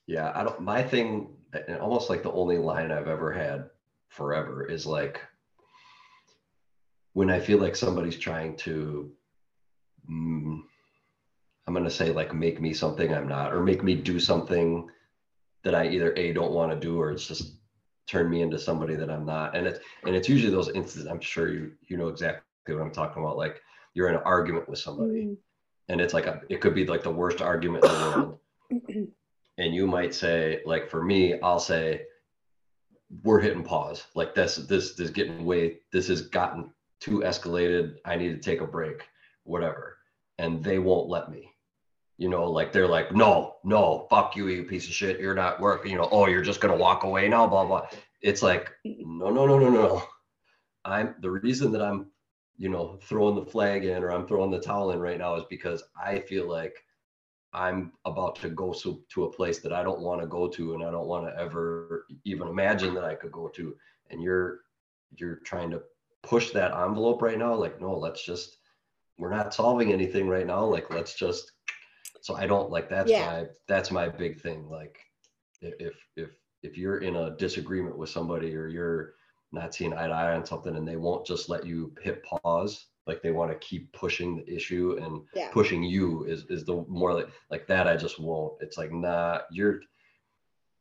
[0.07, 0.61] Yeah, I don't.
[0.61, 3.71] My thing, and almost like the only line I've ever had
[4.09, 5.21] forever is like
[7.13, 9.13] when I feel like somebody's trying to,
[10.11, 10.61] mm,
[11.67, 14.89] I'm gonna say like make me something I'm not, or make me do something
[15.63, 17.60] that I either a don't want to do, or it's just
[18.07, 19.57] turn me into somebody that I'm not.
[19.57, 21.07] And it's and it's usually those instances.
[21.07, 23.37] I'm sure you you know exactly what I'm talking about.
[23.37, 23.61] Like
[23.95, 25.37] you're in an argument with somebody, Mm.
[25.89, 28.39] and it's like a, it could be like the worst argument in the world
[29.59, 32.03] and you might say like for me i'll say
[33.25, 36.71] we're hitting pause like this this this is getting way this has gotten
[37.01, 39.09] too escalated i need to take a break
[39.45, 39.97] whatever
[40.39, 41.50] and they won't let me
[42.21, 45.59] you know like they're like no no fuck you you piece of shit you're not
[45.59, 47.87] working you know oh you're just gonna walk away now blah blah
[48.21, 50.03] it's like no no no no no
[50.85, 52.07] i'm the reason that i'm
[52.59, 55.45] you know throwing the flag in or i'm throwing the towel in right now is
[55.49, 56.77] because i feel like
[57.53, 60.75] I'm about to go so, to a place that I don't want to go to
[60.75, 63.75] and I don't want to ever even imagine that I could go to.
[64.11, 64.61] And you're
[65.17, 65.83] you're trying to
[66.23, 67.55] push that envelope right now.
[67.55, 68.59] Like, no, let's just
[69.19, 70.65] we're not solving anything right now.
[70.65, 71.53] Like, let's just
[72.23, 73.27] so I don't like that's Yeah.
[73.27, 74.69] my that's my big thing.
[74.69, 74.99] Like
[75.61, 76.31] if if
[76.63, 79.15] if you're in a disagreement with somebody or you're
[79.53, 82.87] not seeing eye to eye on something and they won't just let you hit pause,
[83.07, 85.51] like they want to keep pushing the issue and Yeah.
[85.51, 88.55] pushing you is is the more like like that I just won't.
[88.61, 89.81] It's like nah, you're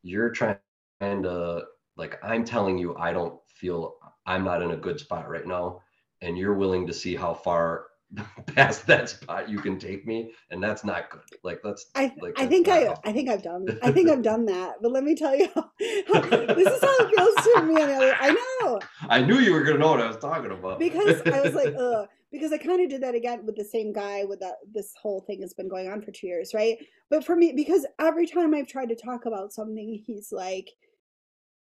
[0.03, 0.57] you're trying
[1.01, 1.63] to
[1.97, 5.81] like I'm telling you I don't feel I'm not in a good spot right now
[6.21, 7.87] and you're willing to see how far
[8.55, 11.22] past that spot you can take me and that's not good.
[11.43, 12.95] Like that's I, like I think I.
[13.03, 14.76] I think I've done I think I've done that.
[14.82, 17.82] But let me tell you, how, this is how it feels to me.
[17.82, 18.32] On the other, I
[18.62, 18.80] know
[19.10, 20.80] I knew you were gonna know what I was talking about.
[20.80, 22.07] because I was like, ugh.
[22.32, 24.24] Because I kind of did that again with the same guy.
[24.24, 26.78] With that, this whole thing has been going on for two years, right?
[27.10, 30.70] But for me, because every time I've tried to talk about something, he's like,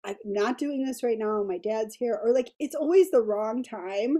[0.06, 1.44] "I'm not doing this right now.
[1.44, 4.20] My dad's here," or like it's always the wrong time.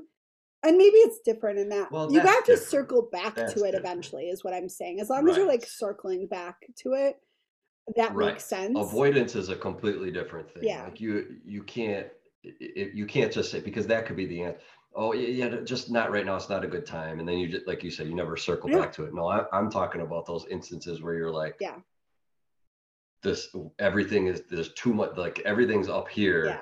[0.66, 2.62] And maybe it's different in that Well, you have to different.
[2.70, 3.86] circle back That's to it different.
[3.86, 5.00] eventually, is what I'm saying.
[5.00, 7.18] As long as you're like circling back to it,
[7.96, 8.32] that Right.
[8.34, 8.76] makes sense.
[8.78, 10.64] avoidance is a completely different thing.
[10.64, 10.86] Yeah.
[10.86, 12.08] Like you you can't
[12.44, 14.60] if you can't just say because that could be the answer.
[14.96, 16.36] Oh yeah, yeah, just not right now.
[16.36, 17.20] It's not a good time.
[17.20, 18.80] And then you just like you said, you never circle Yeah.
[18.80, 19.14] back to it.
[19.14, 21.80] No, I, I'm talking about those instances where you're like, Yeah.
[23.22, 25.16] this everything is there's too much.
[25.16, 26.62] Like everything's up here, yeah.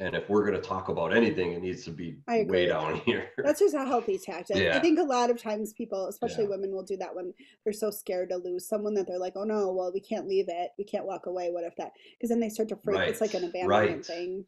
[0.00, 3.30] And if we're gonna talk about anything, it needs to be way down here.
[3.38, 4.56] That's just a healthy tactic.
[4.56, 6.50] I think a lot of times people, especially Yeah.
[6.50, 7.32] women, will do that when
[7.64, 10.46] they're so scared to lose someone that they're like, oh no, well, we can't leave
[10.48, 10.70] it.
[10.78, 11.50] We can't walk away.
[11.50, 11.92] What if that?
[12.18, 13.00] Because then they start to freak.
[13.08, 14.04] It's like an abandonment right.
[14.04, 14.44] thing.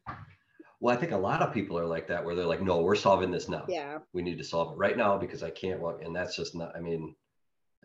[0.81, 2.97] well, I think a lot of people are like that, where they're like, no, we're
[2.97, 3.65] solving this now.
[3.69, 3.99] Yeah.
[4.13, 6.03] we need to solve it right now because I can't walk.
[6.03, 7.15] And that's just not, I mean,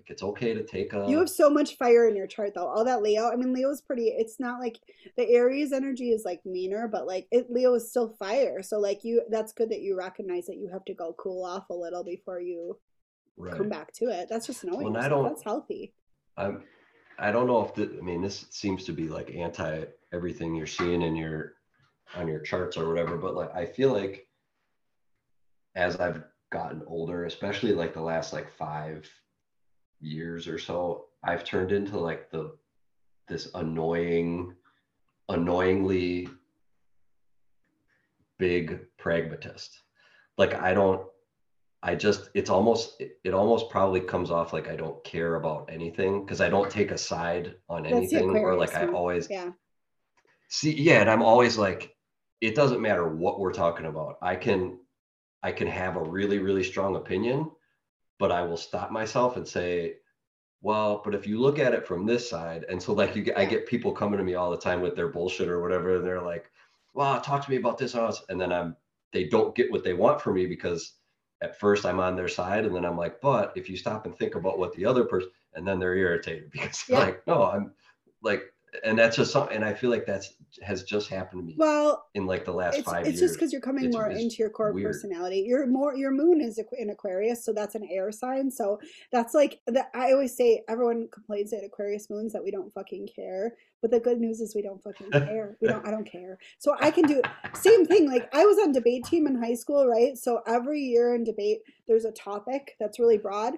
[0.02, 2.66] Like it's okay to take a You have so much fire in your chart though.
[2.66, 4.80] All that Leo, I mean Leo's pretty it's not like
[5.16, 8.64] the Aries energy is like meaner, but like it Leo is still fire.
[8.64, 11.70] So like you that's good that you recognize that you have to go cool off
[11.70, 12.80] a little before you
[13.38, 13.56] right.
[13.56, 14.28] come back to it.
[14.28, 15.94] That's just knowing Well, I don't- That's healthy.
[16.36, 16.64] I'm
[17.20, 20.66] I don't know if the, I mean this seems to be like anti everything you're
[20.66, 21.54] seeing in your
[22.16, 24.28] on your charts or whatever, but like I feel like
[25.76, 29.08] as I've gotten older, especially like the last like five
[30.02, 32.56] years or so, I've turned into like the
[33.28, 34.56] this annoying,
[35.30, 36.28] annoyingly
[38.38, 39.80] big pragmatist.
[40.38, 41.08] Like I don't
[41.84, 45.70] I just it's almost it, it almost probably comes off like I don't care about
[45.72, 49.52] anything because I don't take a side on That's anything or like I always Yeah.
[50.50, 51.96] see yeah and I'm always like
[52.42, 54.18] it doesn't matter what we're talking about.
[54.22, 54.80] I can
[55.44, 57.52] I can have a really really strong opinion
[58.22, 59.98] but I will stop myself and say
[60.62, 63.38] well, but if you look at it from this side, and so like you get,
[63.38, 66.06] I get people coming to me all the time with their bullshit or whatever, and
[66.06, 66.52] they're like,
[66.94, 68.78] "Wow, talk to me about this," and and then I'm
[69.14, 70.98] they don't get what they want from me because
[71.42, 74.16] at first I'm on their side, and then I'm like, but if you stop and
[74.16, 77.06] think about what the other person, and then they're irritated because they're Yeah.
[77.08, 77.74] like, no, I'm
[78.22, 78.54] like,
[78.84, 82.08] and that's just something, and I feel like that's has just happened to me Well,
[82.14, 83.20] in like the last it's, five it's years.
[83.20, 84.88] just because you're coming It's- more into your core weird.
[84.88, 85.40] personality.
[85.48, 88.50] Your more your moon is in Aquarius, so that's an air sign.
[88.52, 88.80] So
[89.12, 89.90] that's like that.
[89.94, 94.00] I always say everyone complains at Aquarius moons that we don't fucking care, but the
[94.00, 95.58] good news is we don't fucking care.
[95.62, 95.86] We don't.
[95.86, 96.38] I don't care.
[96.60, 97.22] So I can do
[97.54, 98.08] same thing.
[98.10, 100.18] Like I was on debate team in high school, right?
[100.18, 103.54] So every year in debate, there's a topic that's really broad,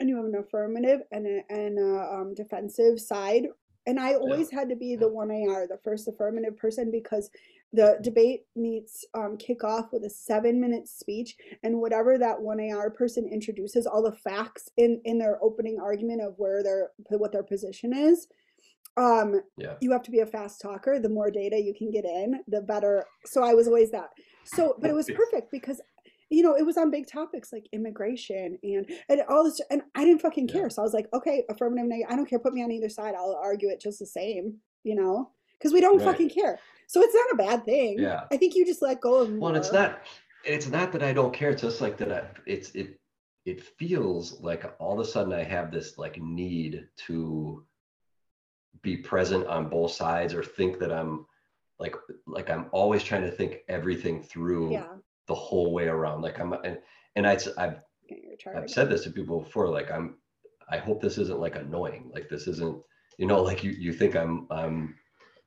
[0.00, 3.46] and you have an affirmative and a, and a um, defensive side.
[3.88, 7.30] And I always had to be the one AR, the first affirmative person, because
[7.72, 12.60] the debate meets um, kick off with a seven minute speech and whatever that one
[12.60, 17.32] ar person introduces all the facts in in their opening argument of where their what
[17.32, 18.28] their position is
[18.96, 19.74] um Yeah.
[19.80, 20.98] you have to be a fast talker.
[20.98, 23.04] The more data you can get in the better.
[23.26, 24.10] So i was always that.
[24.44, 25.80] So but it was perfect because
[26.30, 30.04] you know it was on big topics like immigration and and all this and i
[30.04, 30.54] didn't fucking Yeah.
[30.54, 32.88] care so i was like okay affirmative negative i don't care put me on either
[32.88, 36.06] side i'll argue it just the same you know because we don't Right.
[36.06, 38.24] fucking care so it's not a bad thing Yeah.
[38.30, 40.00] i think you just let go of Well, it's not
[40.44, 41.50] it's not that I don't care.
[41.50, 42.98] It's just like that I it's it
[43.44, 47.64] it feels like all of a sudden I have this like need to
[48.82, 51.26] be present on both sides or think that I'm
[51.80, 54.94] like like I'm always trying to think everything through yeah
[55.28, 56.22] the whole way around.
[56.22, 56.78] Like I'm and
[57.14, 58.56] and I, I've get your chart.
[58.56, 59.68] I've said this to people before.
[59.68, 60.16] Like I'm
[60.68, 62.10] I hope this isn't like annoying.
[62.12, 62.82] Like this isn't
[63.18, 64.94] you know like you you think I'm I'm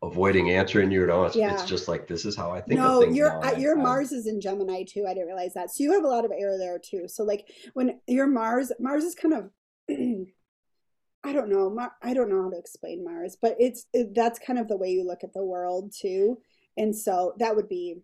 [0.03, 1.25] avoiding answering you at all.
[1.25, 1.53] It's, Yeah.
[1.53, 4.25] it's just like this is how I think no, your I- your I- Mars is
[4.27, 5.05] in Gemini too.
[5.07, 5.69] I didn't realize that.
[5.71, 7.07] So you have a lot of air there too.
[7.07, 9.49] So like when your Mars, Mars is kind of,
[11.23, 14.39] I don't know, Mar- I don't know how to explain Mars, but it's it, that's
[14.39, 16.39] kind of the way you look at the world too.
[16.77, 17.97] And so that would be,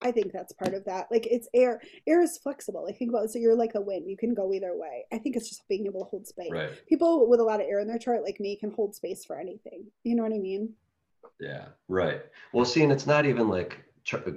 [0.00, 1.08] I think that's part of that.
[1.10, 1.80] Like it's air.
[2.06, 2.84] Air is flexible.
[2.84, 3.30] Like think about it.
[3.30, 4.08] So you're like a wind.
[4.08, 5.04] You can go either way.
[5.12, 6.50] I think it's just being able to hold space.
[6.52, 6.70] Right.
[6.86, 9.38] People with a lot of air in their chart, like me, can hold space for
[9.38, 9.86] anything.
[10.04, 10.72] You know what I mean?
[11.40, 12.22] Yeah, right.
[12.52, 14.30] Well, see, and it's not even like ch- uh,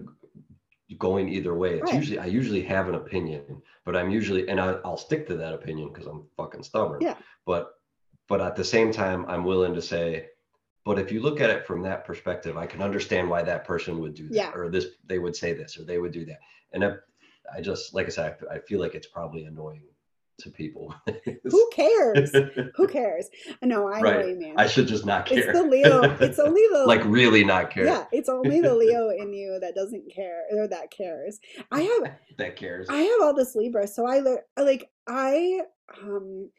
[0.97, 1.76] going either way.
[1.76, 1.95] It's Right.
[1.95, 5.53] usually I usually have an opinion, but I'm usually and I, I'll stick to that
[5.53, 7.01] opinion because I'm fucking stubborn.
[7.01, 7.18] Yeah.
[7.45, 7.76] But
[8.28, 10.28] but at the same time, I'm willing to say,
[10.84, 13.99] but if you look at it from that perspective, I can understand why that person
[13.99, 14.51] would do that, Yeah.
[14.53, 16.39] or this they would say this, or they would do that.
[16.73, 16.93] And I,
[17.55, 19.84] I just like I said, I, I feel like it's probably annoying
[20.39, 20.95] to people.
[21.43, 22.32] Who cares?
[22.75, 23.29] Who cares?
[23.61, 24.17] No, I know Right.
[24.17, 24.55] what you mean.
[24.57, 25.49] I should just not care.
[25.51, 26.01] It's the Leo.
[26.19, 27.86] It's only the like really not care.
[27.86, 31.39] Yeah, it's only the Leo in you that doesn't care or that cares.
[31.71, 32.88] I have that cares.
[32.89, 35.61] I have all this Libra, so I le- like I
[36.01, 36.49] um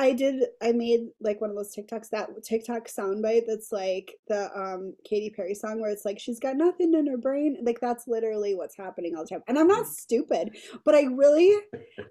[0.00, 4.50] I did I made like one of those TikToks that TikTok soundbite that's like the
[4.58, 7.58] um Katy Perry song where it's like she's got nothing in her brain.
[7.62, 9.42] Like that's literally what's happening all the time.
[9.46, 11.54] And I'm not stupid, but I really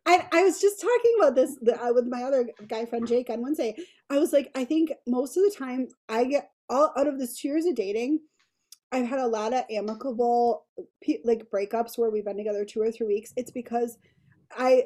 [0.05, 3.31] I I was just talking about this the, uh, with my other guy friend Jake
[3.31, 3.75] on Wednesday.
[4.11, 7.39] I was like I think most of the time I get all out of this
[7.39, 8.19] two years of dating
[8.91, 10.67] I've had a lot of amicable
[11.23, 13.33] like breakups where we've been together two or three weeks.
[13.35, 13.97] It's because
[14.55, 14.85] I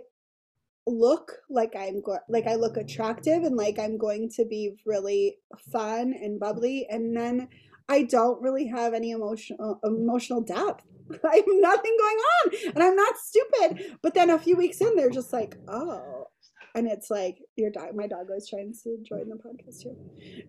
[0.85, 5.37] look like I'm go- like I look attractive and like I'm going to be really
[5.71, 7.47] fun and bubbly, and then
[7.89, 10.85] I don't really have any emotional uh, emotional depth.
[11.29, 13.97] I have nothing going on, and I'm not stupid.
[14.01, 16.27] But then a few weeks in, they're just like, oh.
[16.75, 17.95] And it's like your dog.
[17.95, 19.95] My dog was trying to join the podcast too.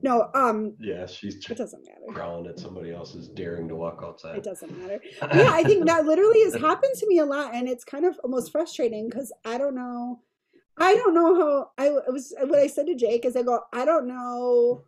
[0.02, 2.00] No, um, yeah, she's it doesn't matter.
[2.14, 4.38] growling at somebody else's daring to walk outside.
[4.38, 5.00] It doesn't matter.
[5.34, 8.18] yeah, I think that literally has happened to me a lot, and it's kind of
[8.24, 10.20] almost frustrating because I don't know.
[10.78, 13.60] I don't know how I it was what I said to Jake is I go,
[13.72, 14.84] I don't know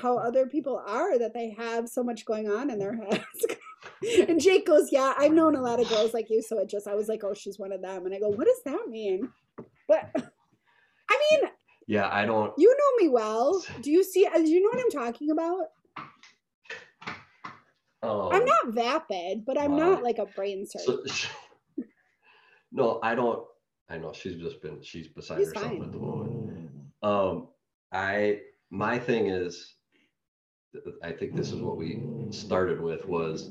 [0.00, 4.26] how other people are that they have so much going on in their heads.
[4.28, 6.88] and Jake goes, Yeah, I've known a lot of girls like you, so it just
[6.88, 8.06] I was like, Oh, she's one of them.
[8.06, 9.28] And I go, What does that mean?
[9.86, 10.10] But
[11.10, 11.50] I mean,
[11.86, 12.52] Yeah, I don't.
[12.58, 13.62] you know me well.
[13.80, 15.66] Do you see do you know what I'm talking about?
[18.00, 19.78] Um, I'm not vapid, but I'm wow.
[19.94, 21.02] not like a brain surgeon.
[21.08, 21.82] So,
[22.72, 23.44] no, I don't.
[23.88, 24.82] I know she's just been.
[24.82, 25.82] She's beside He's herself fine.
[25.82, 26.70] at the moment.
[27.02, 27.48] Um,
[27.92, 28.40] I
[28.70, 29.74] my thing is,
[31.02, 33.50] I think this is what we started with was.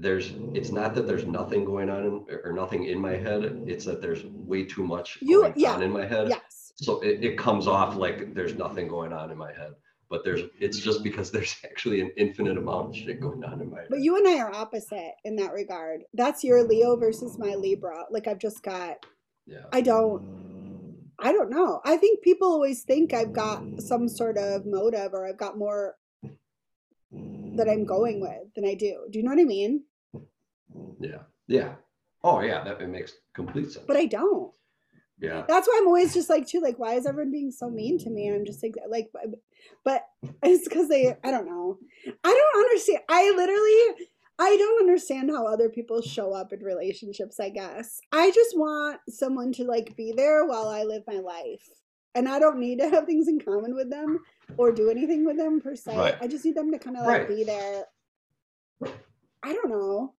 [0.00, 0.32] There's.
[0.54, 3.64] It's not that there's nothing going on in, or nothing in my head.
[3.66, 6.28] It's that there's way too much You- going yeah, on in my head.
[6.28, 6.72] yes.
[6.76, 9.72] So it, it comes off like there's nothing going on in my head,
[10.08, 10.42] but there's.
[10.60, 13.88] It's just because there's actually an infinite amount of shit going on in my head.
[13.90, 16.02] But you and I are opposite in that regard.
[16.14, 18.04] That's your Leo versus my Libra.
[18.10, 19.04] Like I've just got
[19.46, 19.64] yeah.
[19.72, 20.22] I don't
[21.18, 21.80] I don't know.
[21.84, 25.96] I think people always think I've got some sort of motive or I've got more
[27.56, 29.06] that I'm going with than I do.
[29.10, 29.82] Do you know what I mean?
[31.00, 31.22] Yeah.
[31.46, 31.74] Yeah.
[32.24, 33.84] Oh yeah, that it makes complete sense.
[33.86, 34.52] But I don't.
[35.20, 35.44] yeah.
[35.48, 38.10] That's why I'm always just like too like why is everyone being so mean to
[38.10, 38.26] me?
[38.28, 39.10] And I'm just like like
[39.84, 40.04] but-
[40.42, 41.78] it's cuz they I don't know.
[42.24, 43.00] I don't understand.
[43.08, 44.06] I literally
[44.40, 48.00] I don't understand how other people show up in relationships, I guess.
[48.12, 51.68] I just want someone to like be there while I live my life.
[52.14, 54.20] And I don't need to have things in common with them
[54.56, 55.96] or do anything with them per se.
[55.96, 56.16] Right.
[56.20, 57.28] I just need them to kind of like Right.
[57.28, 57.84] be there.
[59.42, 60.14] I don't know.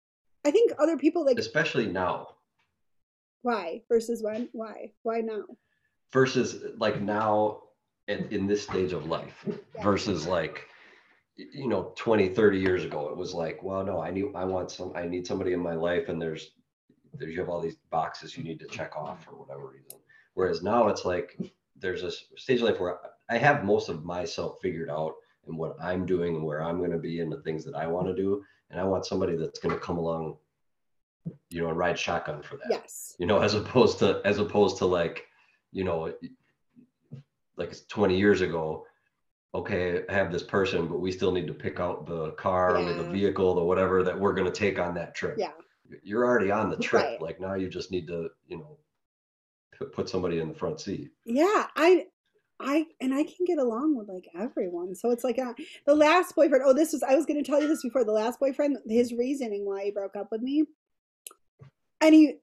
[0.45, 2.35] I think other people like Especially now
[3.41, 4.49] why versus when?
[4.51, 4.91] Why?
[5.03, 5.43] Why now?
[6.11, 7.61] versus like now
[8.07, 9.83] and in this stage of life Yeah.
[9.83, 10.65] versus like
[11.37, 14.71] you know 20 30 years ago it was like well no i need i want
[14.71, 16.51] some i need somebody in my life and there's
[17.13, 19.99] there's you have all these boxes you need to check off for whatever reason
[20.33, 21.37] whereas now it's like
[21.77, 22.97] there's this stage of life where
[23.29, 25.13] i have most of myself figured out
[25.47, 27.85] and what i'm doing and where i'm going to be and the things that i
[27.87, 30.36] want to do and i want somebody that's going to come along
[31.49, 33.15] you know and ride shotgun for that Yes.
[33.20, 35.26] you know as opposed to as opposed to like
[35.72, 36.13] you know
[37.57, 38.86] like 20 years ago
[39.53, 42.93] okay i have this person but we still need to pick out the car or
[42.93, 45.51] the vehicle the whatever that we're going to take on that trip Yeah.
[46.03, 47.22] you're already on the trip Right.
[47.22, 48.78] like now you just need to you know
[49.93, 52.07] put somebody in the front seat Yeah, I
[52.60, 54.95] I and I can get along with like everyone.
[54.95, 55.53] So it's like uh,
[55.86, 56.64] the last boyfriend.
[56.66, 58.03] Oh, this was I was going to tell you this before.
[58.03, 60.66] The last boyfriend, his reasoning why he broke up with me,
[62.01, 62.36] and he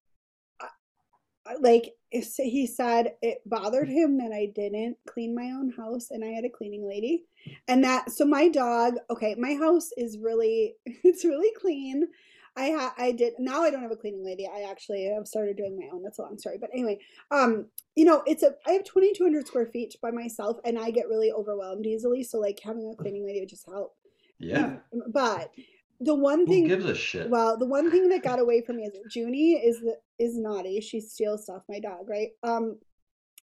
[1.61, 6.29] like he said it bothered him that I didn't clean my own house and I
[6.29, 7.25] had a cleaning lady,
[7.69, 8.95] and that so my dog.
[9.11, 12.09] Okay, my house is really it's really clean.
[12.57, 14.47] I ha- I did now I don't have a cleaning lady.
[14.47, 16.03] I actually have started doing my own.
[16.03, 16.99] That's a long story, but anyway,
[17.31, 21.09] um, you know, it's a I have 2200 square feet by myself and I get
[21.09, 23.95] really overwhelmed easily, so like having a cleaning lady would just help.
[24.39, 24.77] yeah
[25.13, 25.53] But
[26.01, 28.77] the one who thing gives a shit well, the one thing that got away from
[28.77, 30.81] me is Junie is the is naughty.
[30.81, 32.31] She steals stuff, my dog, right?
[32.43, 32.79] Um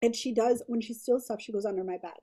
[0.01, 2.20] and she does when she steals stuff, she goes under my bed.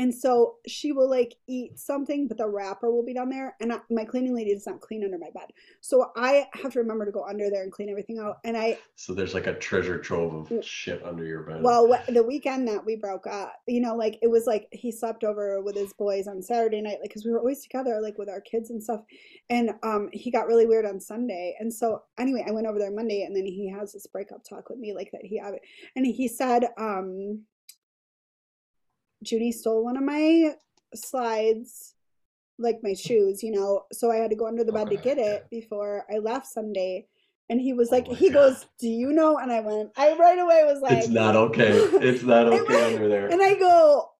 [0.00, 3.54] And so she will like eat something, but the wrapper will be down there.
[3.60, 5.50] And I, my cleaning lady does not clean under my bed.
[5.82, 8.38] So I have to remember to go under there and clean everything out.
[8.42, 12.22] And I so there's like a treasure trove of shit under your bed well, the
[12.22, 15.76] weekend that we broke up, you know, like it was like he slept over with
[15.76, 18.70] his boys on Saturday night, like because we were always together, like with our kids
[18.70, 19.02] and stuff.
[19.50, 22.90] And um, he got really weird on Sunday, and so anyway, I went over there
[22.90, 25.54] Monday, and then he has this breakup talk with me, like that he had,
[25.94, 27.42] and he said, um,
[29.22, 30.54] Junie stole one of my
[30.94, 31.94] slides,
[32.58, 35.18] like my shoes, you know, so I had to go under the bed to get
[35.18, 37.06] it before I left Sunday.
[37.48, 38.34] And he was Oh like, he God.
[38.34, 39.38] goes, Do you know?
[39.38, 43.08] And I went, I right away was like, it's not okay it's not okay under
[43.08, 44.10] there and I go,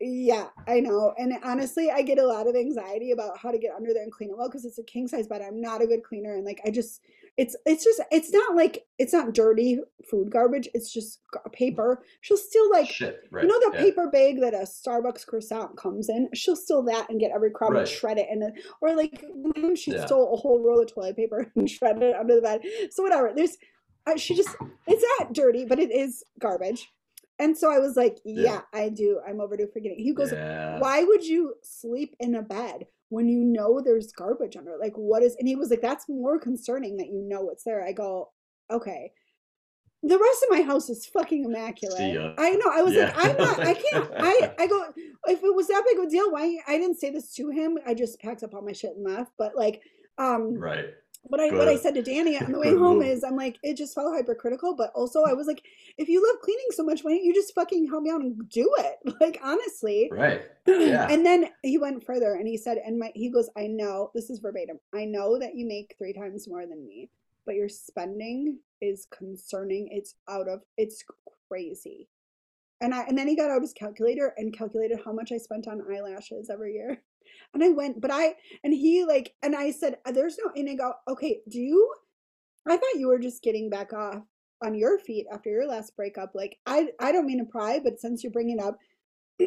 [0.00, 1.12] yeah, I know.
[1.18, 4.12] And honestly, I get a lot of anxiety about how to get under there and
[4.12, 5.42] clean it well because it's a king size bed.
[5.42, 7.00] I'm not a good cleaner, and like I just,
[7.38, 9.78] it's it's just it's not like it's not dirty
[10.10, 10.68] food garbage.
[10.74, 11.20] It's just
[11.52, 12.02] paper.
[12.20, 12.90] She'll still like.
[12.90, 13.82] shit right You know the yeah.
[13.84, 16.28] paper bag that a Starbucks croissant comes in?
[16.34, 17.80] She'll steal that and get every crumb Right.
[17.80, 18.26] and shred it.
[18.30, 18.42] And
[18.82, 19.24] or like
[19.76, 20.04] she Yeah.
[20.06, 22.60] stole a whole roll of toilet paper and shredded it under the bed.
[22.90, 23.32] So whatever.
[23.34, 23.56] There's,
[24.06, 24.54] uh, she just,
[24.86, 26.90] it's not dirty, but it is garbage.
[27.38, 28.60] And so I was like, yeah, Yeah.
[28.72, 29.20] I do.
[29.26, 29.98] I'm overdue for getting.
[30.00, 34.72] He goes, why would you sleep in a bed when you know there's garbage under
[34.72, 34.80] it?
[34.80, 35.36] Like, what is?
[35.38, 37.84] And he was like, that's more concerning that you know what's there.
[37.84, 38.30] I go,
[38.70, 39.12] okay.
[40.04, 42.14] The rest of my house is fucking immaculate.
[42.14, 42.32] ya.
[42.38, 42.70] I know.
[42.72, 43.06] I was Yeah.
[43.16, 43.60] like, I'm not.
[43.60, 44.10] I can't.
[44.16, 44.84] I I go.
[45.26, 46.56] If it was that big of a deal, why?
[46.68, 47.78] I didn't say this to him.
[47.84, 49.32] I just packed up all my shit and left.
[49.36, 49.82] But like,
[50.18, 50.84] um, right
[51.28, 53.06] what I what I said to Danny on the way Good home move.
[53.06, 55.62] is I'm like it just felt hypercritical, but also I was like,
[55.96, 58.48] if you love cleaning so much, why don't you just fucking help me out and
[58.48, 59.14] do it?
[59.20, 60.10] Like honestly.
[60.12, 60.42] Right.
[60.66, 61.08] Yeah.
[61.10, 64.30] and then he went further and he said, and my he goes, I know this
[64.30, 64.78] is verbatim.
[64.94, 67.10] I know that you make three times more than me,
[67.46, 69.88] but your spending is concerning.
[69.90, 71.02] It's out of it's
[71.48, 72.08] crazy.
[72.80, 75.66] And I and then he got out his calculator and calculated how much I spent
[75.66, 77.02] on eyelashes every year.
[77.54, 80.68] And I went, but I and he like and I said, uh, There's no and
[80.68, 81.92] I go, Okay, do you
[82.66, 84.22] I thought you were just getting back off
[84.62, 86.32] on your feet after your last breakup.
[86.34, 88.76] Like I I don't mean to pry, but since you're bringing up,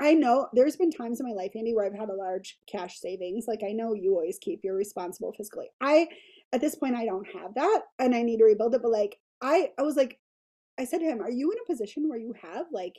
[0.00, 2.98] I know there's been times in my life, Andy, where I've had a large cash
[2.98, 3.46] savings.
[3.48, 5.66] Like I know you always keep your responsible fiscally.
[5.80, 6.08] I
[6.52, 8.82] at this point I don't have that and I need to rebuild it.
[8.82, 10.18] But like I I was like
[10.78, 12.94] I said to him, Are you in a position where you have like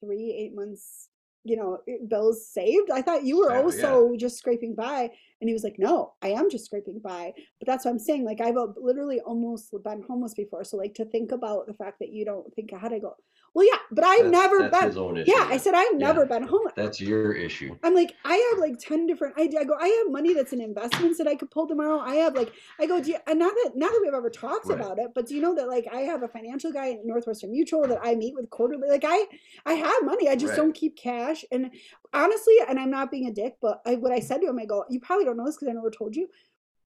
[0.00, 1.08] three, eight months,
[1.48, 1.78] you know,
[2.08, 2.90] bills saved?
[2.90, 5.10] I thought you were Yeah, also just scraping by.
[5.40, 7.32] And he was like, No, I am just scraping by.
[7.58, 8.24] But that's what I'm saying.
[8.24, 10.64] Like I've uh, literally almost been homeless before.
[10.64, 13.14] So like to think about the fact that you don't think ahead, I go,
[13.58, 15.32] Well, yeah, but I've That's- never that's been issue.
[15.32, 15.98] yeah, I said I've Yeah.
[15.98, 16.74] never been homeless.
[16.76, 17.76] That's your issue.
[17.82, 20.60] I'm like, I have like 10 different I, I go, I have money that's in
[20.60, 21.98] investments that I could pull tomorrow.
[21.98, 24.66] I have like I go, do you, and not that not that we've ever talked
[24.66, 24.78] Right.
[24.78, 27.50] about it, but do you know that like I have a financial guy at Northwestern
[27.50, 28.88] Mutual that I meet with quarterly?
[28.88, 29.26] Like I
[29.66, 30.28] I have money.
[30.28, 30.58] I just Right.
[30.58, 31.44] don't keep cash.
[31.50, 31.72] And
[32.12, 34.66] honestly, and I'm not being a dick, but I what I said to him, I
[34.66, 36.28] go, you probably don't know this because I never told you.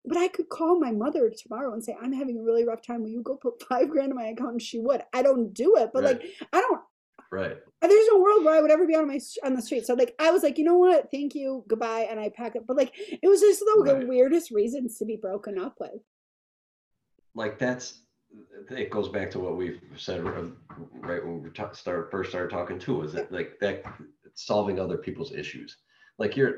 [0.05, 3.03] But I could call my mother tomorrow and say, I'm having a really rough time.
[3.03, 4.51] Will you go put five grand in my account?
[4.51, 5.01] And she would.
[5.13, 6.23] I don't do it, but like
[6.53, 6.81] I don't
[7.29, 7.57] Right.
[7.81, 9.85] there's no world where I would ever be on my on the street.
[9.85, 11.11] So like I was like, you know what?
[11.11, 12.63] Thank you, goodbye, and I pack up.
[12.65, 16.01] But like it was just the, the weirdest reasons to be broken up with.
[17.35, 17.99] Like that's
[18.69, 22.79] it goes back to what we've said right when we ta- start first started talking
[22.79, 23.83] too is that like that
[24.33, 25.77] solving other people's issues
[26.19, 26.57] like you're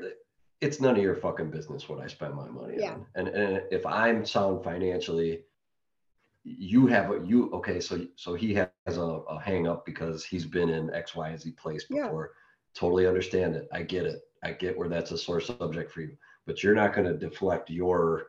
[0.60, 2.92] it's none of your fucking business what i spend my money Yeah.
[2.92, 3.06] on.
[3.14, 5.44] And, and if i'm sound financially
[6.44, 10.46] you have a you okay so so he has a, a hang up because he's
[10.46, 12.04] been in x y and z place Yeah.
[12.04, 12.32] before.
[12.74, 13.66] Totally understand it.
[13.72, 14.20] I get it.
[14.44, 16.16] I get where that's a sore subject for you.
[16.46, 18.28] But you're not going to deflect your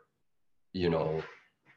[0.74, 1.22] you know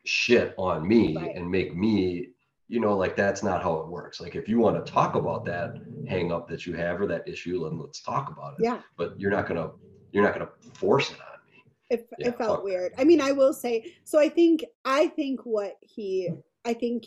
[0.04, 1.36] shit on me Right.
[1.36, 2.28] and make me
[2.68, 4.20] you know like that's not how it works.
[4.20, 5.74] Like if you want to talk about that
[6.08, 8.64] hang up that you have or that issue then let's talk about it.
[8.64, 9.70] Yeah, but you're not going to
[10.14, 12.92] you're not going to force it on me it, Yeah, it felt weird.
[12.98, 13.92] I mean, I will say.
[14.04, 16.30] So I think I think what he
[16.64, 17.04] I think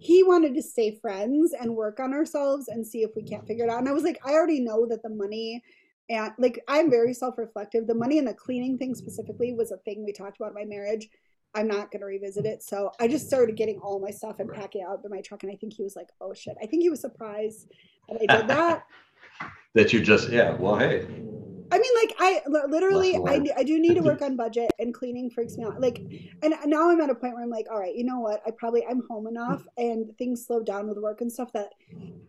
[0.00, 3.64] he wanted to stay friends and work on ourselves and see if we can't figure
[3.64, 3.80] it out.
[3.80, 5.62] And I was like, I already know that the money.
[6.08, 7.86] And like I'm very self-reflective.
[7.86, 10.64] The money and the cleaning thing specifically was a thing we talked about in my
[10.64, 11.08] marriage.
[11.54, 12.62] I'm not going to revisit it.
[12.62, 14.60] So I just started getting all my stuff and Right.
[14.60, 15.42] packing it out in my truck.
[15.42, 16.56] And I think he was like, oh shit.
[16.62, 17.66] I think he was surprised
[18.08, 18.84] that I did that.
[19.74, 21.06] that you just yeah well hey
[21.70, 25.30] I mean, like I literally, I, I do need to work on budget and cleaning
[25.30, 25.80] freaks me out.
[25.80, 25.98] Like,
[26.42, 28.40] and now I'm at a point where I'm like, all right, you know what?
[28.46, 31.70] I probably I'm home enough and things slow down with work and stuff that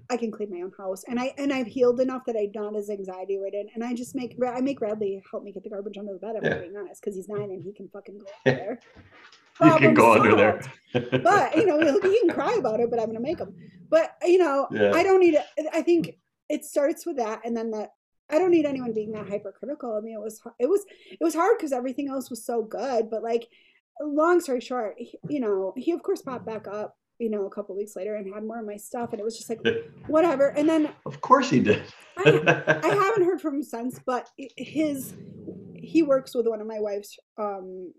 [0.09, 1.03] I can clean my own house.
[1.07, 3.67] And I and I've healed enough that I'm not as anxiety ridden.
[3.73, 6.35] And I just make I make Radley help me get the garbage under the bed.
[6.37, 6.57] I'm Yeah.
[6.59, 8.79] being honest because he's nine and he can fucking go under there.
[9.61, 10.61] you can go under there
[11.21, 13.53] but you know he'll- he can cry about it but i'm gonna make him
[13.89, 14.91] but you know Yeah.
[14.93, 16.17] i don't need it i think
[16.47, 17.89] it starts with that and then that
[18.30, 19.95] i don't need anyone being that hypercritical.
[19.97, 23.09] I mean it was it was it was hard because everything else was so good
[23.09, 23.47] but like
[24.01, 27.49] long story short he, you know he of course popped back up you know a
[27.49, 29.59] couple weeks later and had more of my stuff and it was just like
[30.07, 30.47] whatever.
[30.47, 31.84] And then of course he did.
[32.17, 35.13] I, I haven't heard from him since, but his
[35.75, 37.93] he works with one of my wife's um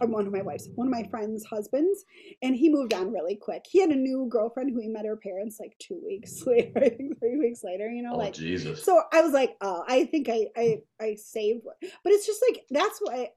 [0.00, 2.04] uh, one of my wife's one of my friends' husbands,
[2.42, 3.64] and he moved on really quick.
[3.68, 6.88] He had a new girlfriend who he met her parents like two weeks later, I
[6.88, 7.90] think three weeks later.
[7.90, 9.02] You know, oh like jesus so.
[9.12, 11.76] I was like, oh, I think I I I saved, one.
[11.80, 13.30] but it's just like that's why.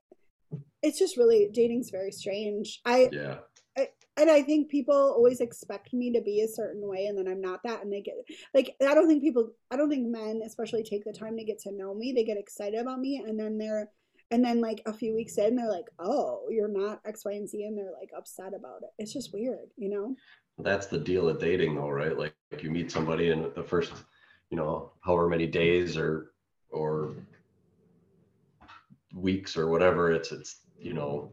[0.81, 2.79] It's just really dating's very strange.
[2.85, 3.37] I yeah
[4.17, 7.41] and I think people always expect me to be a certain way, and then I'm
[7.41, 8.15] not that, and they get
[8.53, 11.59] like I don't think people, I don't think men especially take the time to get
[11.59, 12.13] to know me.
[12.13, 13.89] They get excited about me, and then they're,
[14.31, 17.47] and then like a few weeks in, they're like, "Oh, you're not X, Y, and
[17.47, 18.89] Z," and they're like upset about it.
[18.97, 20.15] It's just weird, you know?
[20.59, 23.91] that's the deal of dating though right like, like you meet somebody in the first
[24.49, 26.31] you know however many days or
[26.69, 27.15] or
[29.13, 31.31] weeks or whatever it's it's you know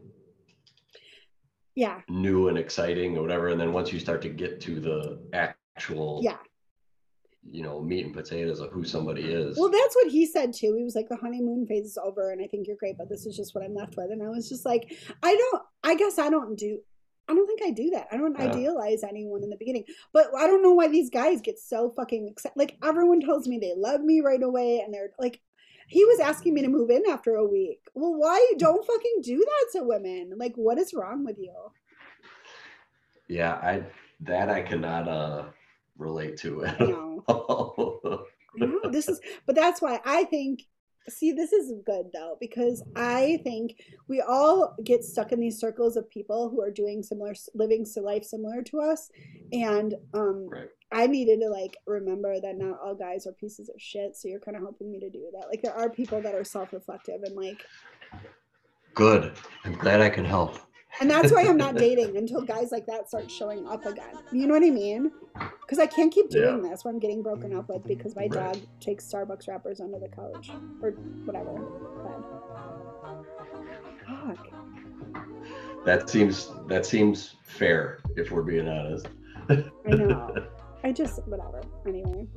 [1.75, 5.19] Yeah, new and exciting or whatever and then once you start to get to the
[5.33, 6.37] actual yeah.
[7.51, 10.75] You know meat and potatoes of who somebody is Well, that's what he said too.
[10.77, 13.25] He was like, "The honeymoon phase is over, and I think you're great, but this
[13.25, 15.63] is just what I'm left with." And I was just like, "I don't.
[15.83, 16.79] I guess I don't do."
[17.27, 18.07] I don't think I do that.
[18.11, 18.51] I don't Yeah.
[18.51, 19.85] idealize anyone in the beginning.
[20.11, 22.57] But I don't know why these guys get so fucking excited.
[22.57, 25.39] Like everyone tells me they love me right away and they're like
[25.87, 27.79] he was asking me to move in after a week.
[27.93, 30.33] Well, why don't fucking do that to women?
[30.37, 31.53] Like, what is wrong with you?
[33.27, 33.83] Yeah, I
[34.21, 35.45] that I cannot uh
[35.97, 36.79] relate to it.
[36.79, 38.25] No.
[38.55, 40.61] No, this is, but that's why I think.
[41.09, 45.97] See, this is good though because I think we all get stuck in these circles
[45.97, 49.09] of people who are doing similar, living life similar to us,
[49.51, 50.69] and um, right.
[50.93, 54.15] I needed to like remember that not all guys are pieces of shit.
[54.15, 55.47] So you're kind of helping me to do that.
[55.49, 57.65] Like there are people that are self-reflective and like,
[58.93, 59.33] Good.
[59.65, 60.59] I'm glad I can help.
[61.01, 64.15] And that's why I'm not dating until guys like that start showing up again.
[64.31, 65.11] You know what I mean?
[65.61, 68.31] Because I can't keep doing this when I'm getting broken up with because my Right.
[68.31, 70.51] dog takes Starbucks wrappers under the couch
[70.81, 70.91] or
[71.25, 71.53] whatever.
[72.03, 72.23] Bed.
[74.07, 74.47] Fuck.
[75.85, 79.07] That seems that seems fair if we're being honest.
[79.49, 80.33] I know.
[80.83, 81.61] I just whatever.
[81.87, 82.27] Anyway.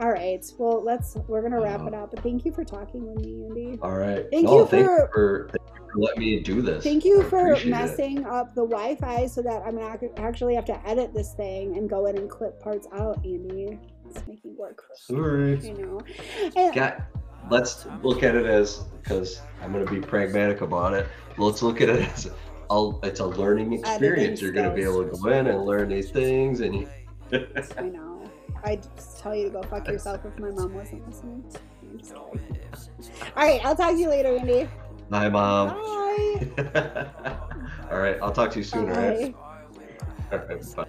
[0.00, 0.44] All right.
[0.58, 1.16] Well, let's.
[1.28, 1.88] We're gonna wrap uh-huh.
[1.88, 2.10] it up.
[2.10, 3.78] But thank you for talking with me, Andy.
[3.82, 4.26] All right.
[4.32, 5.50] Thank No, you thank for- you for
[5.92, 6.84] thank you for letting me do this.
[6.84, 7.70] Thank you I for appreciate it.
[7.70, 11.88] messing up the Wi-Fi so that I'm not actually have to edit this thing and
[11.88, 13.78] go in and clip parts out, Andy.
[14.08, 14.82] It's making work.
[14.94, 15.58] Sorry.
[15.60, 16.00] You know.
[16.56, 17.02] And- Got
[17.50, 21.06] let's look at it as because I'm gonna be pragmatic about it.
[21.38, 22.26] Let's look at it as
[22.70, 24.40] a, it's a learning experience.
[24.40, 26.88] You're gonna be able to go in and learn these things and you
[27.78, 28.30] I know.
[28.64, 31.42] I'd just tell you to go fuck yourself if my mom wasn't listening.
[31.82, 32.22] I'm just kidding.
[33.36, 34.68] All right, I'll talk to you later, Andy.
[35.12, 35.68] Hi mom.
[35.68, 36.50] Bye.
[37.90, 39.36] All right, I'll talk to you soon, All right.
[40.32, 40.76] All right.
[40.76, 40.86] bye.